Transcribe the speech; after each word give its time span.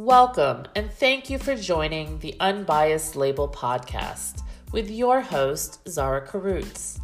Welcome, 0.00 0.66
and 0.76 0.88
thank 0.88 1.28
you 1.28 1.40
for 1.40 1.56
joining 1.56 2.20
the 2.20 2.36
Unbiased 2.38 3.16
Label 3.16 3.48
podcast 3.48 4.44
with 4.70 4.88
your 4.88 5.20
host, 5.20 5.80
Zara 5.88 6.24
Korutz. 6.24 7.00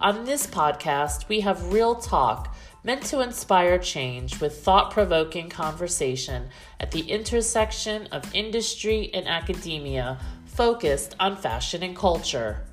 On 0.00 0.24
this 0.24 0.46
podcast, 0.46 1.28
we 1.28 1.40
have 1.40 1.72
real 1.72 1.96
talk 1.96 2.54
meant 2.84 3.02
to 3.06 3.20
inspire 3.20 3.78
change 3.78 4.40
with 4.40 4.62
thought 4.62 4.92
provoking 4.92 5.48
conversation 5.48 6.48
at 6.78 6.92
the 6.92 7.10
intersection 7.10 8.06
of 8.12 8.32
industry 8.32 9.10
and 9.12 9.26
academia 9.26 10.16
focused 10.44 11.16
on 11.18 11.36
fashion 11.36 11.82
and 11.82 11.96
culture. 11.96 12.64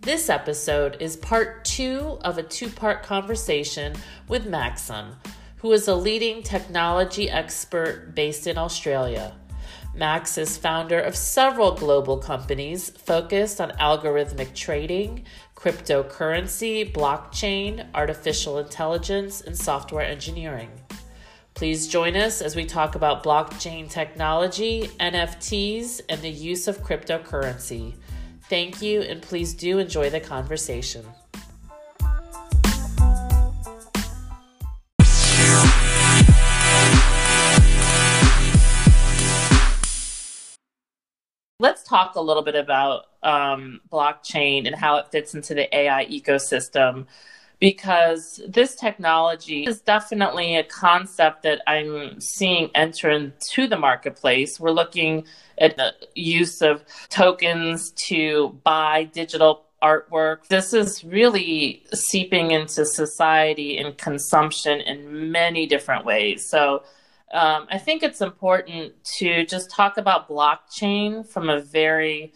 This 0.00 0.30
episode 0.30 0.96
is 1.00 1.18
part 1.18 1.66
two 1.66 2.18
of 2.22 2.38
a 2.38 2.42
two 2.42 2.70
part 2.70 3.02
conversation 3.02 3.96
with 4.28 4.46
Maxim, 4.46 5.14
who 5.64 5.72
is 5.72 5.88
a 5.88 5.94
leading 5.94 6.42
technology 6.42 7.30
expert 7.30 8.14
based 8.14 8.46
in 8.46 8.58
Australia. 8.58 9.34
Max 9.94 10.36
is 10.36 10.58
founder 10.58 11.00
of 11.00 11.16
several 11.16 11.72
global 11.72 12.18
companies 12.18 12.90
focused 12.90 13.62
on 13.62 13.70
algorithmic 13.78 14.54
trading, 14.54 15.24
cryptocurrency, 15.56 16.92
blockchain, 16.92 17.86
artificial 17.94 18.58
intelligence, 18.58 19.40
and 19.40 19.56
software 19.56 20.04
engineering. 20.04 20.68
Please 21.54 21.88
join 21.88 22.14
us 22.14 22.42
as 22.42 22.54
we 22.54 22.66
talk 22.66 22.94
about 22.94 23.24
blockchain 23.24 23.88
technology, 23.88 24.88
NFTs, 25.00 26.02
and 26.10 26.20
the 26.20 26.28
use 26.28 26.68
of 26.68 26.82
cryptocurrency. 26.82 27.94
Thank 28.50 28.82
you, 28.82 29.00
and 29.00 29.22
please 29.22 29.54
do 29.54 29.78
enjoy 29.78 30.10
the 30.10 30.20
conversation. 30.20 31.06
Talk 41.94 42.16
a 42.16 42.20
little 42.20 42.42
bit 42.42 42.56
about 42.56 43.06
um, 43.22 43.80
blockchain 43.92 44.66
and 44.66 44.74
how 44.74 44.96
it 44.96 45.06
fits 45.12 45.32
into 45.32 45.54
the 45.54 45.72
AI 45.76 46.06
ecosystem 46.06 47.06
because 47.60 48.42
this 48.48 48.74
technology 48.74 49.62
is 49.64 49.80
definitely 49.80 50.56
a 50.56 50.64
concept 50.64 51.44
that 51.44 51.62
I'm 51.68 52.20
seeing 52.20 52.68
enter 52.74 53.10
into 53.10 53.68
the 53.68 53.78
marketplace. 53.78 54.58
We're 54.58 54.72
looking 54.72 55.24
at 55.56 55.76
the 55.76 55.94
use 56.16 56.60
of 56.62 56.84
tokens 57.10 57.92
to 58.08 58.58
buy 58.64 59.04
digital 59.04 59.64
artwork. 59.80 60.48
This 60.48 60.74
is 60.74 61.04
really 61.04 61.84
seeping 61.94 62.50
into 62.50 62.84
society 62.84 63.78
and 63.78 63.96
consumption 63.96 64.80
in 64.80 65.30
many 65.30 65.68
different 65.68 66.04
ways. 66.04 66.48
So 66.50 66.82
um, 67.34 67.66
I 67.68 67.78
think 67.78 68.04
it's 68.04 68.20
important 68.20 68.92
to 69.18 69.44
just 69.44 69.68
talk 69.68 69.98
about 69.98 70.28
blockchain 70.28 71.28
from 71.28 71.50
a 71.50 71.60
very 71.60 72.32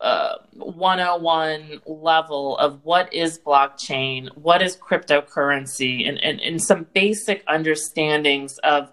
uh, 0.00 0.36
101 0.54 1.80
level 1.86 2.56
of 2.58 2.84
what 2.84 3.12
is 3.12 3.38
blockchain, 3.38 4.28
what 4.36 4.62
is 4.62 4.76
cryptocurrency, 4.76 6.08
and, 6.08 6.22
and, 6.22 6.40
and 6.40 6.62
some 6.62 6.86
basic 6.94 7.44
understandings 7.46 8.58
of 8.58 8.92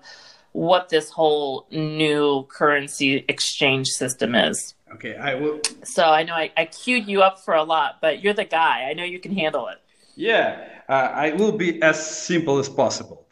what 0.51 0.89
this 0.89 1.11
whole 1.11 1.67
new 1.71 2.43
currency 2.49 3.23
exchange 3.27 3.87
system 3.87 4.33
is. 4.33 4.73
Okay, 4.95 5.15
I 5.15 5.35
will. 5.35 5.61
So 5.83 6.05
I 6.05 6.23
know 6.23 6.33
I, 6.33 6.51
I 6.57 6.65
queued 6.65 7.07
you 7.07 7.21
up 7.21 7.39
for 7.39 7.53
a 7.53 7.63
lot, 7.63 7.97
but 8.01 8.23
you're 8.23 8.33
the 8.33 8.45
guy. 8.45 8.87
I 8.89 8.93
know 8.93 9.03
you 9.03 9.19
can 9.19 9.35
handle 9.35 9.67
it. 9.67 9.77
Yeah, 10.15 10.67
uh, 10.89 10.91
I 10.91 11.33
will 11.33 11.51
be 11.51 11.79
as 11.83 12.03
simple 12.03 12.57
as 12.57 12.67
possible. 12.67 13.27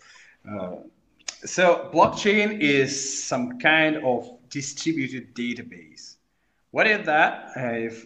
Uh, 0.47 0.75
so, 1.45 1.89
blockchain 1.93 2.59
is 2.59 3.23
some 3.23 3.59
kind 3.59 3.97
of 3.97 4.29
distributed 4.49 5.35
database 5.35 6.17
what 6.71 6.87
is 6.87 7.05
that? 7.05 7.53
If 7.55 8.05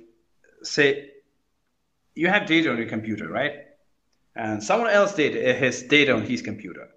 say 0.64 1.10
you 2.16 2.28
have 2.28 2.46
data 2.46 2.72
on 2.72 2.78
your 2.78 2.88
computer, 2.88 3.28
right? 3.28 3.66
And 4.36 4.64
someone 4.64 4.90
else 4.90 5.14
did 5.14 5.34
has 5.58 5.84
data 5.84 6.14
on 6.14 6.24
his 6.24 6.42
computer. 6.42 6.90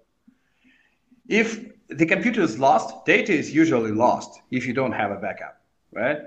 If 1.27 1.65
the 1.89 2.05
computer 2.05 2.41
is 2.41 2.59
lost, 2.59 3.05
data 3.05 3.33
is 3.33 3.53
usually 3.53 3.91
lost 3.91 4.39
if 4.51 4.65
you 4.65 4.73
don't 4.73 4.91
have 4.91 5.11
a 5.11 5.17
backup, 5.17 5.61
right? 5.91 6.19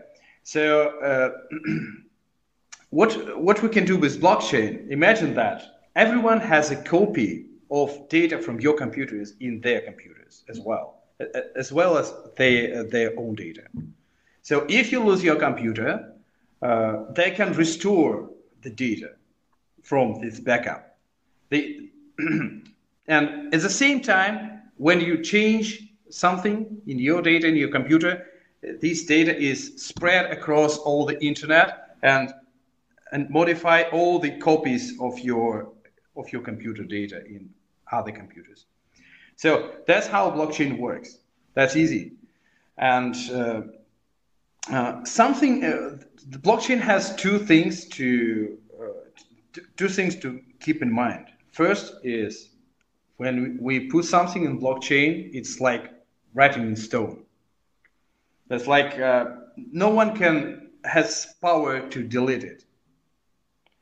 So 0.43 0.99
uh, 1.01 1.31
what 2.91 3.39
what 3.39 3.63
we 3.63 3.69
can 3.69 3.85
do 3.85 3.97
with 3.97 4.21
blockchain? 4.21 4.91
Imagine 4.91 5.35
that 5.35 5.81
everyone 5.95 6.41
has 6.41 6.71
a 6.71 6.77
copy 6.77 7.47
of 7.71 8.09
data 8.09 8.39
from 8.39 8.61
your 8.61 8.75
computers 8.75 9.35
in 9.41 9.61
their 9.61 9.81
computers 9.81 10.45
as 10.49 10.61
well, 10.61 11.03
as 11.57 11.73
well 11.73 11.99
as 11.99 12.13
they, 12.37 12.83
their 12.91 13.19
own 13.19 13.35
data. 13.35 13.63
So 14.43 14.65
if 14.69 14.91
you 14.93 15.05
lose 15.05 15.23
your 15.23 15.37
computer, 15.37 16.15
uh, 16.63 17.13
they 17.13 17.31
can 17.31 17.53
restore 17.53 18.31
the 18.63 18.71
data 18.71 19.11
from 19.83 20.21
this 20.21 20.41
backup. 20.41 20.99
They, 21.51 21.91
and 22.19 23.55
at 23.55 23.61
the 23.61 23.71
same 23.71 24.01
time, 24.01 24.63
when 24.77 25.01
you 25.01 25.23
change 25.23 25.89
something 26.11 26.81
in 26.87 26.99
your 26.99 27.23
data 27.23 27.47
in 27.47 27.57
your 27.57 27.71
computer, 27.71 28.27
this 28.63 29.05
data 29.05 29.37
is 29.37 29.75
spread 29.77 30.31
across 30.31 30.79
all 30.79 31.07
the 31.07 31.23
internet 31.25 31.97
and 32.03 32.33
and 33.13 33.31
modify 33.31 33.83
all 33.93 34.19
the 34.19 34.31
copies 34.39 34.95
of 35.01 35.19
your 35.21 35.73
of 36.17 36.31
your 36.33 36.43
computer 36.43 36.83
data 36.83 37.25
in 37.27 37.49
other 37.93 38.13
computers. 38.13 38.67
So 39.37 39.73
that's 39.87 40.07
how 40.07 40.31
blockchain 40.31 40.79
works. 40.79 41.19
That's 41.55 41.77
easy, 41.77 42.13
and 42.77 43.15
uh, 43.33 43.63
uh, 44.71 45.05
something 45.05 45.65
uh, 45.65 45.99
the 46.29 46.39
blockchain 46.39 46.81
has 46.81 47.15
two 47.17 47.39
things 47.39 47.87
to 47.87 48.59
uh, 48.81 49.61
two 49.77 49.89
things 49.89 50.17
to 50.17 50.41
keep 50.61 50.83
in 50.83 50.93
mind. 50.93 51.27
First 51.53 51.95
is 52.05 52.51
when 53.17 53.59
we 53.61 53.89
put 53.89 54.05
something 54.05 54.45
in 54.45 54.61
blockchain, 54.61 55.31
it's 55.33 55.61
like 55.61 55.93
writing 56.35 56.63
in 56.63 56.77
stone. 56.77 57.25
That's 58.49 58.67
like 58.67 58.99
uh, 58.99 59.27
no 59.57 59.89
one 59.89 60.17
can 60.17 60.71
has 60.85 61.35
power 61.43 61.89
to 61.89 62.03
delete 62.03 62.45
it. 62.45 62.65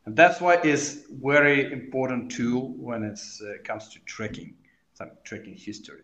And 0.07 0.15
that's 0.15 0.41
why 0.41 0.55
it's 0.63 0.99
very 1.11 1.73
important 1.73 2.31
tool 2.31 2.75
when 2.79 3.03
it 3.03 3.19
uh, 3.43 3.63
comes 3.65 3.89
to 3.89 3.99
tracking, 4.07 4.55
some 4.95 5.11
tracking 5.25 5.57
history. 5.57 6.03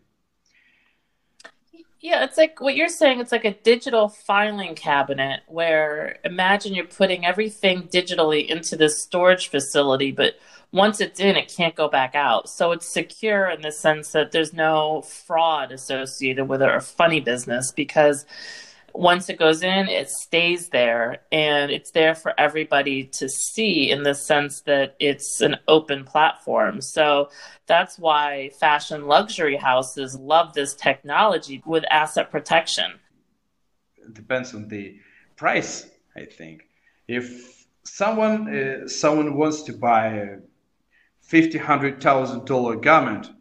Yeah, 2.01 2.25
it's 2.25 2.37
like 2.37 2.59
what 2.59 2.75
you're 2.75 2.89
saying. 2.89 3.21
It's 3.21 3.31
like 3.31 3.45
a 3.45 3.53
digital 3.53 4.09
filing 4.09 4.75
cabinet 4.75 5.43
where 5.47 6.17
imagine 6.25 6.73
you're 6.75 6.85
putting 6.85 7.25
everything 7.25 7.83
digitally 7.83 8.45
into 8.45 8.75
this 8.75 9.01
storage 9.01 9.47
facility, 9.47 10.11
but 10.11 10.33
once 10.73 10.99
it's 10.99 11.21
in, 11.21 11.37
it 11.37 11.53
can't 11.55 11.75
go 11.75 11.87
back 11.87 12.13
out. 12.13 12.49
So 12.49 12.73
it's 12.73 12.85
secure 12.85 13.47
in 13.49 13.61
the 13.61 13.71
sense 13.71 14.11
that 14.11 14.33
there's 14.33 14.51
no 14.51 15.03
fraud 15.03 15.71
associated 15.71 16.49
with 16.49 16.61
it 16.61 16.69
or 16.69 16.81
funny 16.81 17.21
business 17.21 17.71
because 17.71 18.25
once 18.93 19.27
it 19.29 19.39
goes 19.39 19.63
in, 19.63 19.87
it 19.89 20.09
stays 20.09 20.69
there 20.69 21.21
and 21.31 21.71
it's 21.71 21.91
there 21.91 22.13
for 22.13 22.33
everybody 22.39 23.05
to 23.05 23.27
see 23.27 23.89
in 23.89 24.03
the 24.03 24.13
sense 24.13 24.61
that 24.61 24.95
it's 24.99 25.41
an 25.41 25.57
open 25.67 26.03
platform. 26.05 26.79
So 26.79 27.29
that's 27.65 27.97
why 27.97 28.51
fashion 28.59 29.07
luxury 29.07 29.57
houses 29.57 30.15
love 30.15 30.53
this 30.53 30.75
technology 30.75 31.63
with 31.65 31.83
asset 31.89 32.29
protection. 32.29 32.99
It 33.97 34.13
depends 34.13 34.53
on 34.53 34.67
the 34.67 34.99
price, 35.35 35.89
I 36.15 36.25
think. 36.25 36.67
If 37.07 37.65
someone 37.83 38.47
uh, 38.55 38.87
someone 38.87 39.35
wants 39.35 39.63
to 39.63 39.73
buy 39.73 40.07
a 40.07 40.37
fifty 41.21 41.57
hundred 41.57 42.01
thousand 42.01 42.45
dollar 42.45 42.75
garment, 42.75 43.31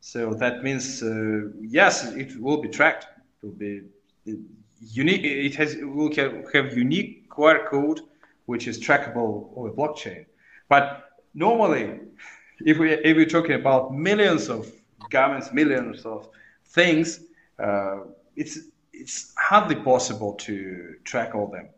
so 0.00 0.32
that 0.34 0.62
means 0.62 1.02
uh, 1.02 1.50
yes, 1.60 2.12
it 2.12 2.40
will 2.40 2.62
be 2.62 2.68
tracked. 2.68 3.04
It 3.04 3.46
will 3.46 3.52
be 3.52 3.82
unique. 4.80 5.24
It 5.24 5.54
has 5.56 5.76
will 5.76 6.12
have 6.14 6.76
unique 6.76 7.28
QR 7.30 7.66
code 7.66 8.00
which 8.46 8.66
is 8.66 8.78
trackable 8.78 9.50
over 9.56 9.70
blockchain. 9.70 10.26
But 10.68 11.04
normally, 11.34 12.00
if 12.64 12.78
we 12.78 12.92
if 12.92 13.16
we're 13.16 13.26
talking 13.26 13.54
about 13.54 13.94
millions 13.94 14.48
of 14.48 14.70
garments, 15.10 15.52
millions 15.52 16.04
of 16.04 16.28
things, 16.66 17.20
uh, 17.58 18.00
it's 18.36 18.58
it's 18.92 19.32
hardly 19.36 19.76
possible 19.76 20.34
to 20.34 20.94
track 21.04 21.34
all 21.34 21.48
them. 21.48 21.68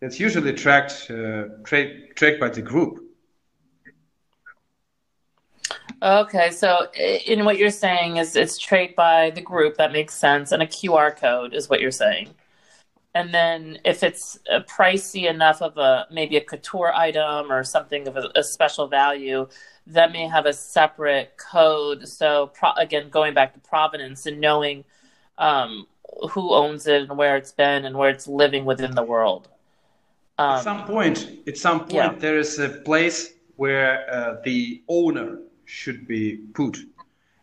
It's 0.00 0.20
usually 0.20 0.52
tracked 0.52 1.10
uh, 1.10 1.44
tra- 1.64 2.08
tracked 2.14 2.40
by 2.40 2.50
the 2.50 2.62
group. 2.62 3.07
Okay, 6.00 6.50
so 6.50 6.86
in 6.94 7.44
what 7.44 7.58
you're 7.58 7.70
saying 7.70 8.18
is 8.18 8.36
it's 8.36 8.58
tracked 8.58 8.94
by 8.94 9.30
the 9.30 9.40
group. 9.40 9.76
That 9.76 9.92
makes 9.92 10.14
sense, 10.14 10.52
and 10.52 10.62
a 10.62 10.66
QR 10.66 11.16
code 11.16 11.54
is 11.54 11.68
what 11.68 11.80
you're 11.80 11.90
saying 11.90 12.34
and 13.14 13.34
then 13.34 13.78
if 13.84 14.02
it's 14.02 14.38
pricey 14.68 15.28
enough 15.28 15.60
of 15.60 15.76
a 15.76 16.06
maybe 16.10 16.36
a 16.36 16.40
couture 16.40 16.92
item 16.94 17.50
or 17.50 17.64
something 17.64 18.06
of 18.06 18.16
a, 18.16 18.30
a 18.36 18.42
special 18.42 18.86
value 18.86 19.48
that 19.86 20.12
may 20.12 20.28
have 20.28 20.46
a 20.46 20.52
separate 20.52 21.36
code 21.36 22.06
so 22.06 22.48
pro- 22.54 22.72
again 22.76 23.08
going 23.08 23.34
back 23.34 23.52
to 23.54 23.60
provenance 23.60 24.26
and 24.26 24.40
knowing 24.40 24.84
um, 25.38 25.86
who 26.30 26.52
owns 26.52 26.86
it 26.86 27.02
and 27.02 27.18
where 27.18 27.36
it's 27.36 27.52
been 27.52 27.84
and 27.84 27.96
where 27.96 28.10
it's 28.10 28.26
living 28.26 28.64
within 28.64 28.94
the 28.94 29.02
world. 29.02 29.48
Um, 30.38 30.56
at 30.56 30.64
some 30.64 30.84
point, 30.84 31.30
at 31.46 31.56
some 31.56 31.80
point, 31.80 31.92
yeah. 31.92 32.14
there 32.18 32.38
is 32.38 32.58
a 32.58 32.68
place 32.68 33.34
where 33.56 34.08
uh, 34.12 34.40
the 34.44 34.82
owner 34.88 35.38
should 35.68 36.08
be 36.08 36.38
put, 36.54 36.78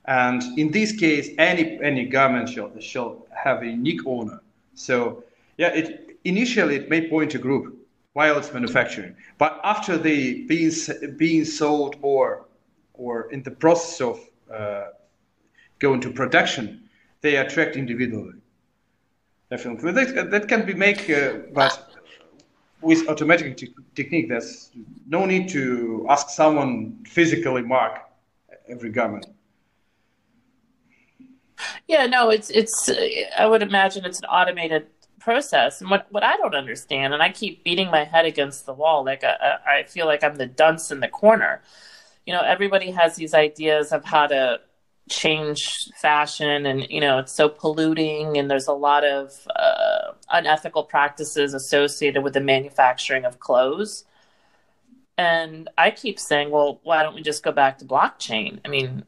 and 0.06 0.42
in 0.57 0.72
this 0.72 0.92
case, 0.92 1.30
any 1.38 1.80
any 1.81 2.06
garment 2.06 2.50
shall 2.50 2.72
shall 2.80 3.27
have 3.31 3.62
a 3.62 3.68
unique 3.68 4.01
owner. 4.06 4.42
So, 4.74 5.24
yeah, 5.57 5.69
it 5.69 6.18
initially 6.24 6.75
it 6.75 6.89
may 6.89 7.07
point 7.07 7.31
to 7.31 7.38
group 7.38 7.77
while 8.13 8.38
it's 8.38 8.51
manufacturing, 8.51 9.16
but 9.38 9.60
after 9.63 9.98
the 9.98 10.44
being 10.48 10.72
being 11.18 11.45
sold 11.45 11.98
or 12.01 12.45
or 12.94 13.31
in 13.31 13.44
the 13.44 13.51
process 13.51 14.01
of 14.01 14.19
uh, 14.51 14.86
going 15.80 16.01
to 16.01 16.12
production, 16.12 16.89
they 17.21 17.36
attract 17.38 17.75
individually. 17.75 18.33
Definitely, 19.51 19.92
that, 19.92 20.31
that 20.31 20.48
can 20.48 20.66
be 20.66 20.74
make, 20.74 21.10
uh, 21.10 21.33
but 21.54 21.95
with 22.81 23.07
automatic 23.07 23.57
te- 23.57 23.74
technique, 23.94 24.30
there's 24.30 24.71
no 25.07 25.25
need 25.25 25.48
to 25.50 26.07
ask 26.10 26.30
someone 26.30 26.98
physically 27.06 27.62
mark 27.62 28.05
every 28.69 28.89
garment. 28.89 29.25
Yeah, 31.88 32.06
no, 32.06 32.29
it's 32.29 32.50
it's. 32.50 32.89
I 33.38 33.45
would 33.45 33.62
imagine 33.62 34.06
it's 34.06 34.19
an 34.19 34.25
automated 34.25 34.88
process. 35.19 35.81
And 35.81 35.89
what 35.89 36.07
what 36.12 36.23
I 36.23 36.38
don't 36.38 36.56
understand, 36.56 37.13
and 37.13 37.23
I 37.23 37.29
keep 37.29 37.63
beating 37.63 37.89
my 37.89 38.03
head 38.03 38.25
against 38.25 38.65
the 38.65 38.73
wall, 38.73 39.06
like 39.06 39.23
I, 39.23 39.57
I 39.67 39.83
feel 39.83 40.06
like 40.06 40.23
I'm 40.23 40.35
the 40.35 40.45
dunce 40.45 40.91
in 40.91 41.00
the 41.00 41.07
corner. 41.07 41.62
You 42.25 42.33
know, 42.33 42.41
everybody 42.41 42.91
has 42.91 43.15
these 43.15 43.33
ideas 43.33 43.91
of 43.91 44.03
how 44.06 44.27
to 44.27 44.59
change 45.09 45.91
fashion 46.01 46.65
and 46.65 46.89
you 46.89 47.00
know 47.00 47.19
it's 47.19 47.31
so 47.31 47.47
polluting 47.47 48.38
and 48.38 48.50
there's 48.50 48.68
a 48.68 48.73
lot 48.73 49.03
of 49.03 49.47
uh, 49.56 50.13
unethical 50.31 50.83
practices 50.83 51.53
associated 51.53 52.23
with 52.23 52.33
the 52.33 52.41
manufacturing 52.41 53.23
of 53.23 53.39
clothes 53.39 54.03
and 55.17 55.69
i 55.77 55.89
keep 55.91 56.19
saying 56.19 56.51
well 56.51 56.79
why 56.83 57.03
don't 57.03 57.15
we 57.15 57.21
just 57.21 57.44
go 57.44 57.51
back 57.51 57.77
to 57.77 57.85
blockchain 57.85 58.59
i 58.65 58.67
mean 58.67 59.03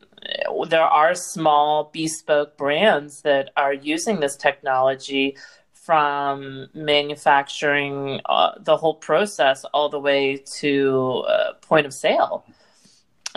there 0.67 0.81
are 0.81 1.13
small 1.15 1.89
bespoke 1.93 2.57
brands 2.57 3.21
that 3.21 3.51
are 3.55 3.73
using 3.73 4.19
this 4.19 4.35
technology 4.35 5.37
from 5.73 6.67
manufacturing 6.73 8.19
uh, 8.25 8.51
the 8.59 8.75
whole 8.75 8.95
process 8.95 9.63
all 9.73 9.87
the 9.87 9.99
way 9.99 10.35
to 10.35 11.23
uh, 11.27 11.53
point 11.61 11.85
of 11.85 11.93
sale 11.93 12.43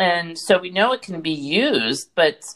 and 0.01 0.39
so 0.39 0.59
we 0.59 0.71
know 0.71 0.93
it 0.93 1.03
can 1.03 1.21
be 1.21 1.31
used, 1.31 2.11
but 2.15 2.55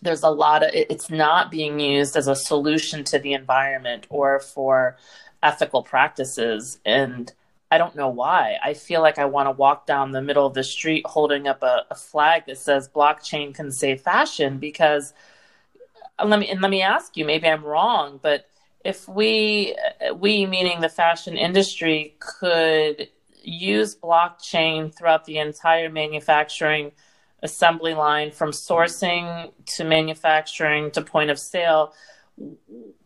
there's 0.00 0.22
a 0.22 0.30
lot 0.30 0.62
of 0.62 0.70
it's 0.72 1.10
not 1.10 1.50
being 1.50 1.80
used 1.80 2.16
as 2.16 2.28
a 2.28 2.36
solution 2.36 3.02
to 3.04 3.18
the 3.18 3.32
environment 3.32 4.06
or 4.08 4.38
for 4.38 4.96
ethical 5.42 5.82
practices. 5.82 6.78
And 6.86 7.32
I 7.70 7.78
don't 7.78 7.96
know 7.96 8.08
why. 8.08 8.56
I 8.62 8.74
feel 8.74 9.02
like 9.02 9.18
I 9.18 9.26
want 9.26 9.46
to 9.46 9.50
walk 9.52 9.86
down 9.86 10.12
the 10.12 10.22
middle 10.22 10.46
of 10.46 10.54
the 10.54 10.64
street 10.64 11.04
holding 11.06 11.46
up 11.46 11.62
a, 11.62 11.84
a 11.90 11.94
flag 11.94 12.44
that 12.46 12.58
says 12.58 12.88
blockchain 12.88 13.54
can 13.54 13.70
save 13.70 14.00
fashion 14.00 14.58
because 14.58 15.12
uh, 16.18 16.24
let 16.26 16.40
me 16.40 16.48
and 16.48 16.60
let 16.62 16.70
me 16.70 16.82
ask 16.82 17.16
you, 17.16 17.24
maybe 17.24 17.46
I'm 17.46 17.64
wrong, 17.64 18.18
but 18.22 18.46
if 18.84 19.06
we 19.08 19.76
we 20.14 20.46
meaning 20.46 20.80
the 20.80 20.88
fashion 20.88 21.36
industry 21.36 22.16
could 22.20 23.08
use 23.42 23.94
blockchain 23.96 24.94
throughout 24.94 25.24
the 25.24 25.38
entire 25.38 25.90
manufacturing 25.90 26.92
assembly 27.42 27.94
line 27.94 28.30
from 28.30 28.50
sourcing 28.50 29.52
to 29.64 29.84
manufacturing 29.84 30.90
to 30.90 31.02
point 31.02 31.30
of 31.30 31.38
sale 31.38 31.92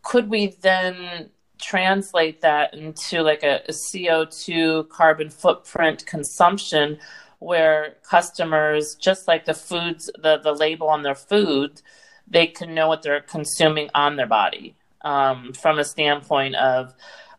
could 0.02 0.28
we 0.28 0.46
then 0.62 1.30
translate 1.62 2.40
that 2.40 2.74
into 2.74 3.22
like 3.22 3.42
a, 3.42 3.62
a, 3.68 3.72
CO2 3.72 4.88
carbon 4.88 5.30
footprint 5.30 6.04
consumption 6.06 6.98
where 7.38 7.96
customers 8.08 8.94
just 8.96 9.26
like 9.26 9.44
the 9.44 9.54
foods 9.54 10.10
the, 10.22 10.38
the 10.38 10.52
label 10.52 10.88
on 10.88 11.02
their 11.02 11.14
food 11.14 11.80
they 12.28 12.46
can 12.46 12.74
know 12.74 12.88
what 12.88 13.02
they're 13.02 13.20
consuming 13.20 13.88
on 13.94 14.16
their 14.16 14.26
body 14.26 14.74
um, 15.02 15.52
from 15.52 15.78
a 15.78 15.84
standpoint 15.84 16.54
of 16.56 16.94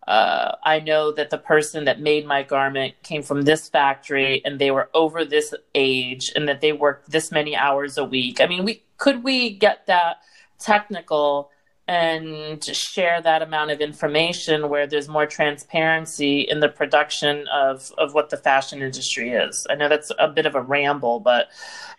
uh, 0.08 0.56
I 0.64 0.80
know 0.80 1.12
that 1.14 1.30
the 1.30 1.38
person 1.38 1.86
that 1.86 2.02
made 2.02 2.26
my 2.26 2.44
garment 2.44 2.96
came 3.04 3.24
from 3.24 3.44
this 3.44 3.70
factory 3.70 4.42
and 4.44 4.60
they 4.60 4.72
were 4.72 4.90
over 4.94 5.24
this 5.24 5.54
age 5.74 6.32
and 6.36 6.48
that 6.50 6.60
they 6.60 6.74
worked 6.74 7.10
this 7.10 7.32
many 7.32 7.56
hours 7.56 7.98
a 7.98 8.04
week. 8.04 8.42
I 8.42 8.48
mean, 8.48 8.66
we 8.66 8.84
could 8.98 9.24
we 9.24 9.52
get 9.52 9.88
that 9.88 10.18
technical 10.60 11.52
and 11.88 12.64
share 12.64 13.22
that 13.22 13.42
amount 13.42 13.72
of 13.72 13.82
information 13.82 14.70
where 14.70 14.88
there's 14.88 15.10
more 15.10 15.26
transparency 15.26 16.42
in 16.42 16.62
the 16.62 16.70
production 16.70 17.46
of, 17.54 17.92
of 17.98 18.14
what 18.14 18.30
the 18.30 18.38
fashion 18.38 18.82
industry 18.82 19.32
is. 19.32 19.68
I 19.70 19.76
know 19.76 19.90
that's 19.90 20.12
a 20.18 20.30
bit 20.30 20.46
of 20.46 20.56
a 20.56 20.62
ramble, 20.62 21.20
but 21.20 21.50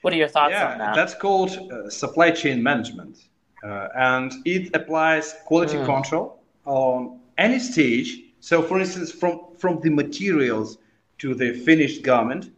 what 0.01 0.15
are 0.15 0.17
your 0.17 0.29
thoughts 0.29 0.53
yeah, 0.53 0.73
on 0.73 0.79
that? 0.79 0.95
That's 0.95 1.15
called 1.15 1.51
uh, 1.71 1.91
supply 1.91 2.31
chain 2.31 2.63
management. 2.63 3.19
Uh, 3.63 3.89
and 3.97 4.33
it 4.45 4.75
applies 4.75 5.35
quality 5.45 5.77
mm. 5.77 5.87
control 5.87 6.41
on 6.65 7.21
any 7.37 7.59
stage. 7.59 8.21
So, 8.41 8.63
for 8.63 8.81
instance, 8.81 9.11
from, 9.13 9.41
from 9.59 9.81
the 9.81 9.91
materials 9.91 10.79
to 11.19 11.35
the 11.35 11.53
finished 11.53 12.03
garment 12.03 12.51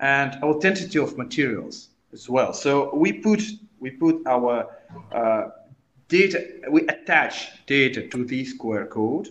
and 0.00 0.42
authenticity 0.42 0.98
of 0.98 1.16
materials 1.16 1.88
as 2.12 2.28
well. 2.28 2.52
So 2.52 2.94
we 2.94 3.12
put 3.12 3.42
we 3.80 3.90
put 3.90 4.26
our 4.26 4.66
uh, 5.12 5.50
data, 6.08 6.46
we 6.70 6.82
attach 6.88 7.64
data 7.66 8.08
to 8.08 8.24
this 8.24 8.56
QR 8.58 8.88
code 8.88 9.28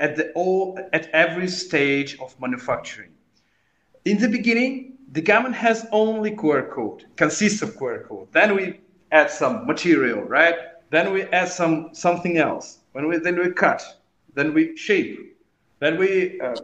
at 0.00 0.16
the 0.16 0.32
all 0.32 0.78
at 0.92 1.08
every 1.12 1.48
stage 1.48 2.18
of 2.20 2.38
manufacturing. 2.40 3.10
In 4.04 4.18
the 4.18 4.28
beginning, 4.28 4.98
the 5.12 5.20
garment 5.20 5.54
has 5.54 5.86
only 5.92 6.30
QR 6.30 6.70
code, 6.70 7.04
consists 7.16 7.62
of 7.62 7.76
QR 7.76 8.08
code. 8.08 8.28
Then 8.32 8.56
we 8.56 8.80
add 9.12 9.30
some 9.30 9.66
material, 9.66 10.22
right? 10.22 10.56
Then 10.90 11.12
we 11.12 11.22
add 11.24 11.48
some 11.48 11.94
something 11.94 12.38
else. 12.38 12.78
When 12.92 13.08
we 13.08 13.18
then 13.18 13.38
we 13.38 13.52
cut, 13.52 13.82
then 14.34 14.54
we 14.54 14.76
shape, 14.76 15.36
then 15.78 15.98
we 15.98 16.40
uh, 16.40 16.54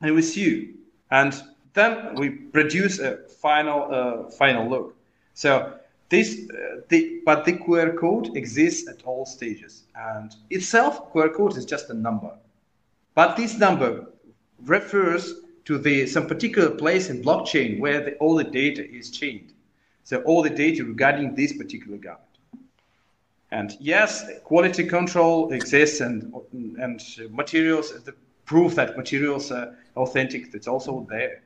and 0.00 0.14
we 0.14 0.22
sew, 0.22 0.66
and 1.10 1.42
then 1.72 2.14
we 2.14 2.30
produce 2.30 2.98
a 2.98 3.28
final 3.28 3.88
uh, 3.90 4.30
final 4.30 4.68
look. 4.68 4.96
So 5.34 5.78
this, 6.14 6.48
uh, 6.50 6.80
the, 6.90 7.20
but 7.24 7.44
the 7.44 7.54
QR 7.54 7.96
code 7.98 8.36
exists 8.36 8.88
at 8.88 9.02
all 9.04 9.26
stages, 9.26 9.84
and 9.96 10.34
itself 10.50 11.12
QR 11.12 11.34
code 11.34 11.56
is 11.56 11.64
just 11.64 11.90
a 11.90 11.94
number, 11.94 12.32
but 13.14 13.36
this 13.36 13.58
number 13.58 14.06
refers 14.64 15.34
to 15.64 15.78
the 15.78 16.06
some 16.06 16.26
particular 16.26 16.70
place 16.70 17.10
in 17.10 17.22
blockchain 17.22 17.80
where 17.80 18.00
the, 18.04 18.12
all 18.22 18.36
the 18.36 18.44
data 18.44 18.82
is 18.98 19.10
chained. 19.10 19.52
So 20.04 20.22
all 20.22 20.42
the 20.42 20.50
data 20.50 20.84
regarding 20.84 21.34
this 21.34 21.52
particular 21.56 21.96
garment. 21.96 22.22
And 23.50 23.76
yes, 23.80 24.24
quality 24.44 24.84
control 24.84 25.52
exists 25.52 26.00
and, 26.00 26.32
and 26.52 27.02
materials, 27.30 27.86
the 28.04 28.14
proof 28.44 28.74
that 28.74 28.96
materials 28.96 29.50
are 29.50 29.74
authentic, 29.96 30.52
that's 30.52 30.68
also 30.68 31.06
there. 31.08 31.42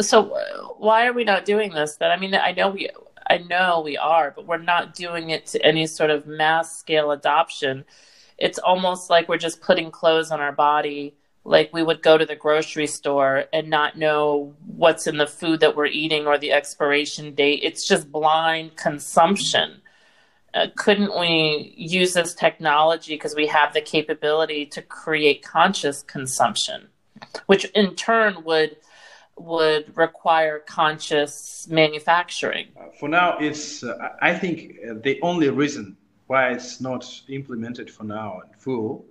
So 0.00 0.30
uh, 0.30 0.68
why 0.78 1.06
are 1.06 1.12
we 1.12 1.24
not 1.24 1.44
doing 1.44 1.72
this? 1.72 1.96
That 1.96 2.10
I 2.10 2.16
mean, 2.16 2.34
I 2.34 2.52
know 2.52 2.70
we, 2.70 2.90
I 3.28 3.38
know 3.38 3.80
we 3.80 3.96
are, 3.96 4.30
but 4.30 4.46
we're 4.46 4.58
not 4.58 4.94
doing 4.94 5.30
it 5.30 5.46
to 5.46 5.64
any 5.64 5.86
sort 5.86 6.10
of 6.10 6.26
mass 6.26 6.78
scale 6.78 7.10
adoption. 7.10 7.84
It's 8.38 8.58
almost 8.58 9.10
like 9.10 9.28
we're 9.28 9.38
just 9.38 9.60
putting 9.60 9.90
clothes 9.90 10.30
on 10.30 10.40
our 10.40 10.52
body 10.52 11.14
like 11.44 11.72
we 11.72 11.82
would 11.82 12.02
go 12.02 12.18
to 12.18 12.26
the 12.26 12.34
grocery 12.34 12.88
store 12.88 13.44
and 13.52 13.70
not 13.70 13.96
know 13.96 14.54
what's 14.66 15.06
in 15.06 15.16
the 15.16 15.26
food 15.28 15.60
that 15.60 15.76
we're 15.76 15.86
eating 15.86 16.26
or 16.26 16.36
the 16.38 16.50
expiration 16.52 17.34
date. 17.34 17.60
It's 17.62 17.86
just 17.86 18.10
blind 18.10 18.76
consumption 18.76 19.80
uh, 20.56 20.68
couldn't 20.74 21.18
we 21.18 21.74
use 21.76 22.14
this 22.14 22.32
technology 22.32 23.14
because 23.14 23.34
we 23.34 23.46
have 23.46 23.74
the 23.74 23.80
capability 23.80 24.64
to 24.64 24.80
create 24.80 25.42
conscious 25.42 26.02
consumption, 26.02 26.88
which 27.44 27.66
in 27.74 27.94
turn 27.94 28.42
would 28.44 28.76
would 29.38 29.96
require 29.96 30.60
conscious 30.60 31.66
manufacturing? 31.70 32.68
Uh, 32.78 32.84
for 32.98 33.08
now, 33.08 33.38
it's 33.38 33.82
uh, 33.82 34.16
I 34.20 34.34
think 34.34 34.76
uh, 34.88 34.94
the 35.02 35.20
only 35.22 35.50
reason 35.50 35.96
why 36.26 36.52
it's 36.52 36.80
not 36.80 37.04
implemented 37.28 37.90
for 37.90 38.04
now 38.04 38.40
in 38.40 38.58
full 38.58 39.04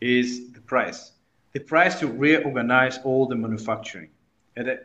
is 0.00 0.52
the 0.52 0.60
price. 0.60 1.12
The 1.52 1.60
price 1.60 1.98
to 2.00 2.06
reorganize 2.06 2.98
all 3.04 3.26
the 3.26 3.36
manufacturing, 3.36 4.10
and 4.56 4.68
uh, 4.70 4.76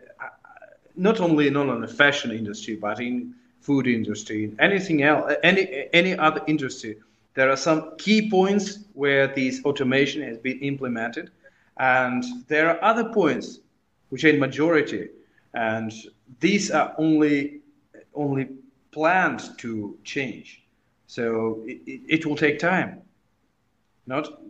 not 0.96 1.20
only 1.20 1.50
not 1.50 1.70
on 1.70 1.82
the 1.82 1.88
fashion 1.88 2.32
industry, 2.32 2.76
but 2.76 3.00
in 3.00 3.34
food 3.60 3.88
industry, 3.88 4.46
in 4.46 4.56
anything 4.60 5.04
else, 5.04 5.34
any 5.44 5.88
any 5.94 6.18
other 6.18 6.42
industry, 6.48 6.98
there 7.34 7.50
are 7.50 7.58
some 7.58 7.96
key 7.98 8.30
points 8.30 8.80
where 8.94 9.28
this 9.28 9.64
automation 9.66 10.22
has 10.22 10.38
been 10.38 10.60
implemented, 10.60 11.32
and 11.78 12.24
there 12.48 12.70
are 12.70 12.84
other 12.84 13.06
points 13.10 13.60
which 14.12 14.24
are 14.26 14.30
in 14.30 14.40
majority, 14.40 15.10
and 15.54 15.92
these 16.40 16.70
are 16.70 16.94
only 16.98 17.62
only 18.14 18.50
planned 18.92 19.42
to 19.58 19.98
change. 20.04 20.64
So 21.08 21.64
it, 21.66 21.82
it, 21.88 22.02
it 22.08 22.26
will 22.26 22.36
take 22.36 22.60
time. 22.60 23.02
Not 24.06 24.42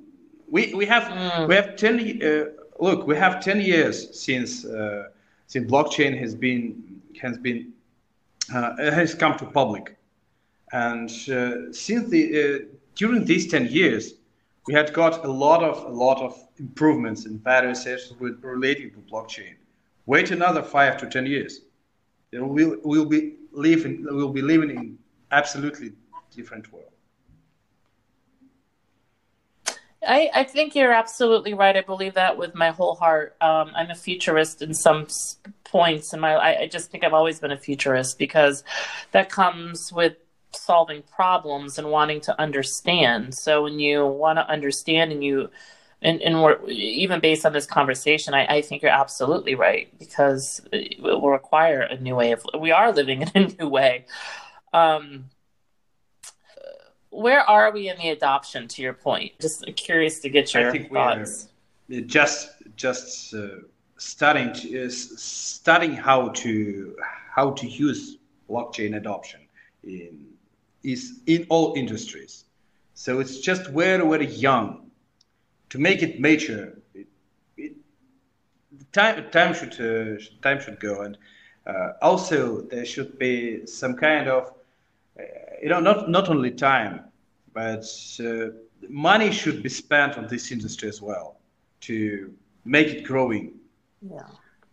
we 0.49 0.73
we 0.73 0.85
have 0.85 1.03
mm. 1.03 1.47
we 1.47 1.55
have 1.55 1.75
ten. 1.75 1.95
Uh, 2.21 2.45
look, 2.79 3.07
we 3.07 3.15
have 3.15 3.39
ten 3.39 3.61
years 3.61 4.19
since 4.19 4.65
uh, 4.65 5.09
since 5.47 5.69
blockchain 5.71 6.17
has 6.17 6.35
been 6.35 7.01
has 7.21 7.37
been 7.37 7.71
uh, 8.53 8.75
has 8.77 9.13
come 9.13 9.37
to 9.37 9.45
public, 9.45 9.95
and 10.73 11.09
uh, 11.29 11.71
since 11.71 12.09
the 12.09 12.23
uh, 12.41 12.65
during 12.95 13.25
these 13.25 13.47
ten 13.47 13.67
years, 13.67 14.15
we 14.67 14.73
had 14.73 14.93
got 14.93 15.25
a 15.25 15.31
lot 15.31 15.63
of 15.63 15.83
a 15.85 15.95
lot 16.05 16.21
of 16.21 16.37
improvements 16.57 17.25
in 17.25 17.39
various 17.39 17.85
areas 17.85 18.13
relating 18.41 18.91
to 18.91 18.97
blockchain. 19.11 19.55
Wait 20.05 20.31
another 20.31 20.61
five 20.61 20.97
to 20.97 21.07
ten 21.07 21.25
years, 21.25 21.61
we'll 22.33 22.77
we'll 22.83 23.05
be 23.05 23.35
living 23.51 24.05
we'll 24.09 24.29
be 24.29 24.41
living 24.41 24.69
in 24.69 24.97
absolutely 25.31 25.93
different 26.35 26.71
world. 26.71 26.85
I, 30.07 30.31
I 30.33 30.43
think 30.43 30.73
you're 30.73 30.91
absolutely 30.91 31.53
right. 31.53 31.77
I 31.77 31.81
believe 31.81 32.15
that 32.15 32.35
with 32.35 32.55
my 32.55 32.71
whole 32.71 32.95
heart. 32.95 33.35
Um, 33.39 33.71
I'm 33.75 33.91
a 33.91 33.95
futurist 33.95 34.63
in 34.63 34.73
some 34.73 35.07
points 35.63 36.13
in 36.13 36.19
my. 36.19 36.33
I, 36.33 36.61
I 36.61 36.67
just 36.67 36.89
think 36.89 37.03
I've 37.03 37.13
always 37.13 37.39
been 37.39 37.51
a 37.51 37.57
futurist 37.57 38.17
because 38.17 38.63
that 39.11 39.29
comes 39.29 39.93
with 39.93 40.13
solving 40.53 41.03
problems 41.03 41.77
and 41.77 41.89
wanting 41.89 42.21
to 42.21 42.39
understand. 42.39 43.33
So 43.33 43.63
when 43.63 43.79
you 43.79 44.05
want 44.05 44.37
to 44.37 44.47
understand 44.49 45.11
and 45.11 45.23
you, 45.23 45.49
and, 46.01 46.21
and 46.21 46.41
we're, 46.41 46.59
even 46.67 47.19
based 47.19 47.45
on 47.45 47.53
this 47.53 47.65
conversation, 47.65 48.33
I, 48.33 48.45
I 48.47 48.61
think 48.61 48.81
you're 48.81 48.91
absolutely 48.91 49.55
right 49.55 49.87
because 49.99 50.61
it 50.71 51.01
will 51.01 51.29
require 51.29 51.81
a 51.81 51.99
new 51.99 52.15
way 52.15 52.31
of. 52.31 52.45
We 52.59 52.71
are 52.71 52.91
living 52.91 53.21
in 53.21 53.29
a 53.35 53.47
new 53.47 53.67
way. 53.67 54.05
Um, 54.73 55.25
where 57.11 57.41
are 57.41 57.71
we 57.71 57.89
in 57.89 57.97
the 57.97 58.09
adoption? 58.09 58.67
To 58.69 58.81
your 58.81 58.93
point, 58.93 59.33
just 59.39 59.65
curious 59.75 60.19
to 60.21 60.29
get 60.29 60.53
your 60.53 60.69
I 60.69 60.71
think 60.71 60.91
thoughts. 60.91 61.49
Just 62.05 62.49
just 62.77 63.33
uh, 63.33 63.47
studying 63.97 64.53
to, 64.53 64.85
uh, 64.85 64.89
studying 64.89 65.93
how 65.93 66.29
to 66.29 66.95
how 67.35 67.51
to 67.51 67.67
use 67.67 68.17
blockchain 68.49 68.95
adoption 68.95 69.41
in 69.83 70.30
is 70.83 71.19
in 71.25 71.45
all 71.49 71.73
industries. 71.75 72.45
So 72.93 73.19
it's 73.19 73.39
just 73.39 73.67
very 73.67 74.07
very 74.07 74.27
young 74.27 74.91
to 75.69 75.79
make 75.79 76.03
it 76.03 76.19
mature. 76.19 76.73
It, 76.93 77.07
it, 77.57 77.73
time 78.91 79.29
time 79.31 79.53
should 79.53 79.73
uh, 79.79 80.21
time 80.41 80.59
should 80.59 80.79
go 80.79 81.01
and 81.01 81.17
uh, 81.67 81.93
also 82.01 82.61
there 82.61 82.85
should 82.85 83.17
be 83.17 83.65
some 83.65 83.95
kind 83.95 84.27
of 84.27 84.53
you 85.61 85.69
know, 85.69 85.79
not 85.79 86.09
not 86.09 86.29
only 86.29 86.51
time, 86.51 87.01
but 87.53 87.85
uh, 88.19 88.47
money 88.89 89.31
should 89.31 89.61
be 89.61 89.69
spent 89.69 90.17
on 90.17 90.27
this 90.27 90.51
industry 90.51 90.89
as 90.89 91.01
well 91.01 91.37
to 91.81 92.33
make 92.65 92.87
it 92.87 93.03
growing. 93.03 93.53
Yeah. 94.01 94.27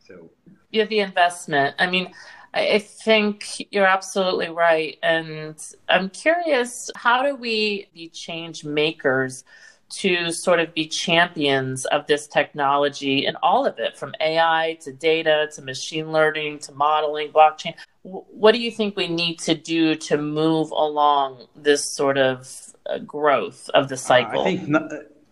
So. 0.07 0.31
Yeah, 0.71 0.85
the 0.85 1.01
investment. 1.01 1.75
I 1.79 1.91
mean, 1.91 2.13
I 2.55 2.79
think 2.79 3.73
you're 3.73 3.87
absolutely 3.87 4.49
right, 4.49 4.99
and 5.03 5.57
I'm 5.89 6.11
curious. 6.11 6.91
How 6.97 7.23
do 7.23 7.37
we 7.37 7.89
be 7.95 8.09
change 8.09 8.65
makers? 8.65 9.45
to 9.91 10.31
sort 10.33 10.61
of 10.61 10.75
be 10.75 10.87
champions 10.87 11.87
of 11.87 12.07
this 12.07 12.27
technology 12.27 13.27
and 13.27 13.37
all 13.43 13.65
of 13.65 13.79
it 13.79 13.97
from 13.97 14.15
AI 14.21 14.77
to 14.83 14.93
data 14.93 15.49
to 15.55 15.63
machine 15.63 16.13
learning 16.13 16.59
to 16.59 16.73
modeling, 16.73 17.33
blockchain. 17.33 17.75
What 18.03 18.53
do 18.53 18.59
you 18.61 18.71
think 18.71 18.97
we 18.97 19.09
need 19.09 19.39
to 19.41 19.55
do 19.55 19.95
to 19.95 20.19
move 20.19 20.71
along 20.71 21.47
this 21.57 21.95
sort 21.95 22.19
of 22.19 22.75
uh, 22.87 22.99
growth 22.99 23.71
of 23.75 23.89
the 23.89 23.97
cycle? 23.97 24.41
Uh, 24.41 24.45
I 24.45 24.57
think 24.57 24.69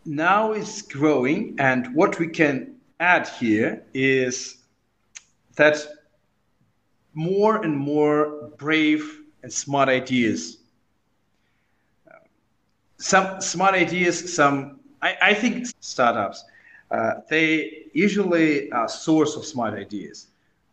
now 0.05 0.53
it's 0.53 0.83
growing, 0.83 1.57
and 1.59 1.95
what 1.95 2.19
we 2.19 2.29
can 2.29 2.77
add 3.01 3.29
here 3.29 3.83
is 3.93 4.57
that 5.57 5.87
more 7.17 7.65
and 7.65 7.77
more 7.77 8.53
brave 8.57 9.23
and 9.43 9.53
smart 9.53 9.89
ideas 9.89 10.59
some 12.99 13.41
smart 13.41 13.75
ideas, 13.75 14.35
some 14.35 14.81
I, 15.03 15.17
I 15.23 15.35
think 15.35 15.67
startups, 15.81 16.45
uh, 16.91 17.15
they 17.29 17.85
usually 17.93 18.71
are 18.73 18.89
source 18.89 19.37
of 19.37 19.45
smart 19.45 19.75
ideas. 19.75 20.29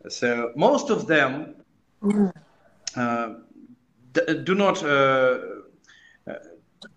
So 0.08 0.52
most 0.56 0.90
of 0.90 1.06
them 1.06 1.56
uh, 2.96 3.34
do 4.44 4.54
not 4.54 4.82
uh, 4.84 5.38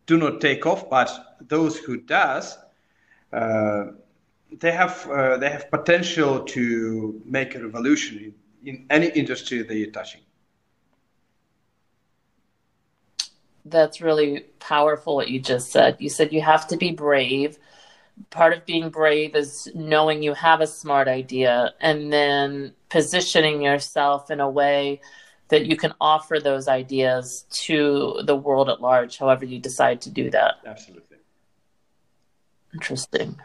do 0.06 0.18
not 0.18 0.42
take 0.42 0.66
off, 0.66 0.90
but 0.90 1.38
those 1.42 1.78
who 1.78 1.98
does, 1.98 2.58
uh, 3.34 3.86
they 4.60 4.72
have 4.72 5.10
uh, 5.10 5.38
they 5.38 5.50
have 5.50 5.70
potential 5.72 6.42
to 6.42 7.22
make 7.26 7.56
a 7.56 7.60
revolution 7.60 8.34
in, 8.64 8.86
any 8.90 9.08
industry 9.08 9.62
that 9.64 9.76
you're 9.76 9.92
touching. 9.92 10.22
that's 13.70 14.02
really 14.02 14.42
powerful 14.60 15.16
what 15.16 15.30
you 15.30 15.40
just 15.40 15.72
said. 15.72 15.98
You 16.00 16.10
said 16.10 16.34
you 16.34 16.42
have 16.42 16.68
to 16.68 16.78
be 16.78 16.92
brave. 16.92 17.58
Part 18.30 18.54
of 18.54 18.66
being 18.66 18.90
brave 18.90 19.36
is 19.36 19.70
knowing 19.76 20.24
you 20.24 20.34
have 20.34 20.62
a 20.62 20.68
smart 20.68 21.08
idea 21.08 21.74
and 21.80 22.12
then 22.12 22.74
positioning 22.90 23.62
yourself 23.62 24.32
in 24.32 24.40
a 24.40 24.50
way 24.50 25.02
that 25.50 25.66
you 25.66 25.78
can 25.78 25.94
offer 26.02 26.40
those 26.40 26.68
ideas 26.68 27.46
to 27.50 28.22
the 28.26 28.36
world 28.36 28.70
at 28.70 28.82
large, 28.82 29.18
however 29.18 29.46
you 29.46 29.60
decide 29.60 30.02
to 30.02 30.10
do 30.10 30.30
that. 30.32 30.56
Absolutely. 30.66 31.18
Interesting. 32.74 33.40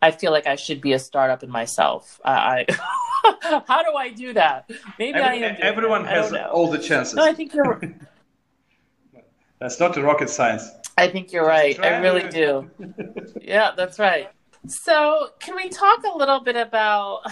I 0.00 0.12
feel 0.12 0.30
like 0.30 0.46
I 0.46 0.54
should 0.54 0.80
be 0.80 0.92
a 0.92 0.98
startup 0.98 1.42
in 1.42 1.50
myself. 1.50 2.20
I, 2.24 2.64
how 3.66 3.82
do 3.82 3.94
I 3.96 4.10
do 4.10 4.32
that? 4.34 4.70
Maybe 4.98 5.18
Every, 5.18 5.44
I 5.44 5.48
am. 5.48 5.56
Everyone 5.60 6.04
has 6.04 6.32
all 6.32 6.70
the 6.70 6.78
chances. 6.78 7.14
No, 7.14 7.24
I 7.24 7.32
think 7.32 7.54
you're. 7.54 7.80
That's 9.60 9.80
not 9.80 9.94
the 9.94 10.02
rocket 10.02 10.30
science. 10.30 10.70
I 10.96 11.08
think 11.08 11.32
you're 11.32 11.46
right. 11.46 11.78
I 11.80 11.98
really 11.98 12.28
do. 12.28 12.70
yeah, 13.40 13.72
that's 13.76 13.98
right. 13.98 14.28
So, 14.66 15.30
can 15.40 15.56
we 15.56 15.68
talk 15.68 16.04
a 16.04 16.16
little 16.16 16.40
bit 16.40 16.56
about? 16.56 17.22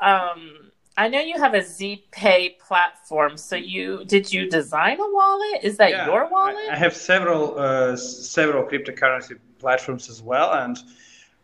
Um, 0.00 0.70
I 0.98 1.08
know 1.08 1.20
you 1.20 1.38
have 1.38 1.54
a 1.54 1.60
ZPay 1.60 2.58
platform. 2.58 3.36
So, 3.36 3.56
you 3.56 4.04
did 4.06 4.32
you 4.32 4.50
design 4.50 4.98
a 4.98 5.10
wallet? 5.10 5.62
Is 5.62 5.76
that 5.76 5.90
yeah, 5.90 6.06
your 6.06 6.28
wallet? 6.30 6.68
I, 6.70 6.72
I 6.72 6.76
have 6.76 6.94
several 6.94 7.58
uh, 7.58 7.96
several 7.96 8.64
cryptocurrency 8.64 9.38
platforms 9.58 10.08
as 10.08 10.22
well, 10.22 10.52
and 10.54 10.78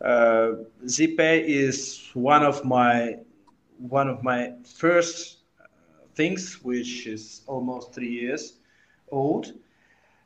uh, 0.03 0.53
ZPay 0.87 1.45
is 1.45 2.09
one 2.15 2.43
of 2.43 2.65
my 2.65 3.19
one 3.89 4.09
of 4.09 4.23
my 4.23 4.53
first 4.65 5.39
uh, 5.61 5.67
things, 6.15 6.63
which 6.63 7.07
is 7.07 7.43
almost 7.47 7.95
three 7.95 8.11
years 8.11 8.55
old 9.11 9.53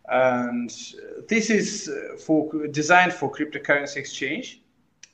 and 0.08 0.70
this 1.28 1.50
is 1.50 1.88
uh, 1.88 2.16
for 2.16 2.66
designed 2.68 3.12
for 3.12 3.30
cryptocurrency 3.30 3.96
exchange. 3.96 4.62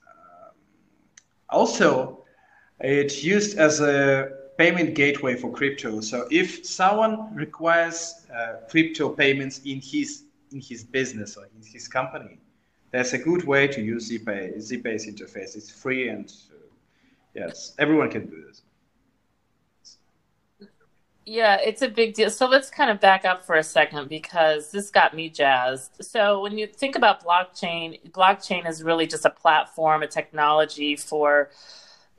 Um, 0.07 0.53
also, 1.49 2.25
it's 2.81 3.25
used 3.25 3.59
as 3.59 3.81
a 3.81 4.33
payment 4.59 4.95
gateway 4.95 5.35
for 5.35 5.51
crypto. 5.51 6.01
So 6.01 6.29
if 6.31 6.67
someone 6.67 7.35
requires 7.35 8.27
uh, 8.35 8.57
crypto 8.69 9.09
payments 9.09 9.61
in 9.65 9.81
his 9.81 10.25
in 10.51 10.61
his 10.61 10.85
business 10.85 11.39
or 11.39 11.47
in 11.47 11.63
his 11.65 11.89
company, 11.89 12.39
that's 12.91 13.15
a 13.15 13.19
good 13.19 13.45
way 13.45 13.67
to 13.69 13.81
use 13.81 14.11
ZPay. 14.11 14.57
ZPay's 14.59 15.07
interface. 15.07 15.57
It's 15.57 15.71
free 15.71 16.09
and 16.09 16.31
uh, 16.51 16.52
yes, 17.35 17.75
everyone 17.79 18.11
can 18.11 18.27
do 18.27 18.45
this. 18.47 18.63
Yeah, 21.25 21.57
it's 21.61 21.83
a 21.83 21.89
big 21.89 22.15
deal. 22.15 22.31
So 22.31 22.49
let's 22.49 22.69
kind 22.69 22.91
of 22.91 23.01
back 23.01 23.25
up 23.25 23.45
for 23.45 23.55
a 23.55 23.63
second 23.63 24.09
because 24.09 24.73
this 24.73 24.91
got 24.91 25.15
me 25.15 25.29
jazzed. 25.29 26.05
So 26.05 26.43
when 26.43 26.59
you 26.59 26.67
think 26.67 26.97
about 26.97 27.25
blockchain, 27.25 28.11
blockchain 28.11 28.69
is 28.69 28.83
really 28.83 29.07
just 29.07 29.25
a 29.25 29.31
platform, 29.31 30.03
a 30.03 30.09
technology 30.09 30.97
for 30.97 31.51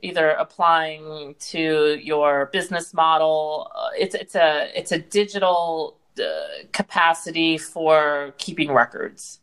either 0.00 0.30
applying 0.30 1.34
to 1.38 1.98
your 2.02 2.46
business 2.46 2.94
model. 2.94 3.70
Uh, 3.74 3.88
it's 3.98 4.14
it's 4.14 4.34
a 4.34 4.70
it's 4.74 4.92
a 4.92 4.98
digital 4.98 5.98
uh, 6.18 6.64
capacity 6.72 7.58
for 7.58 8.32
keeping 8.38 8.72
records. 8.72 9.40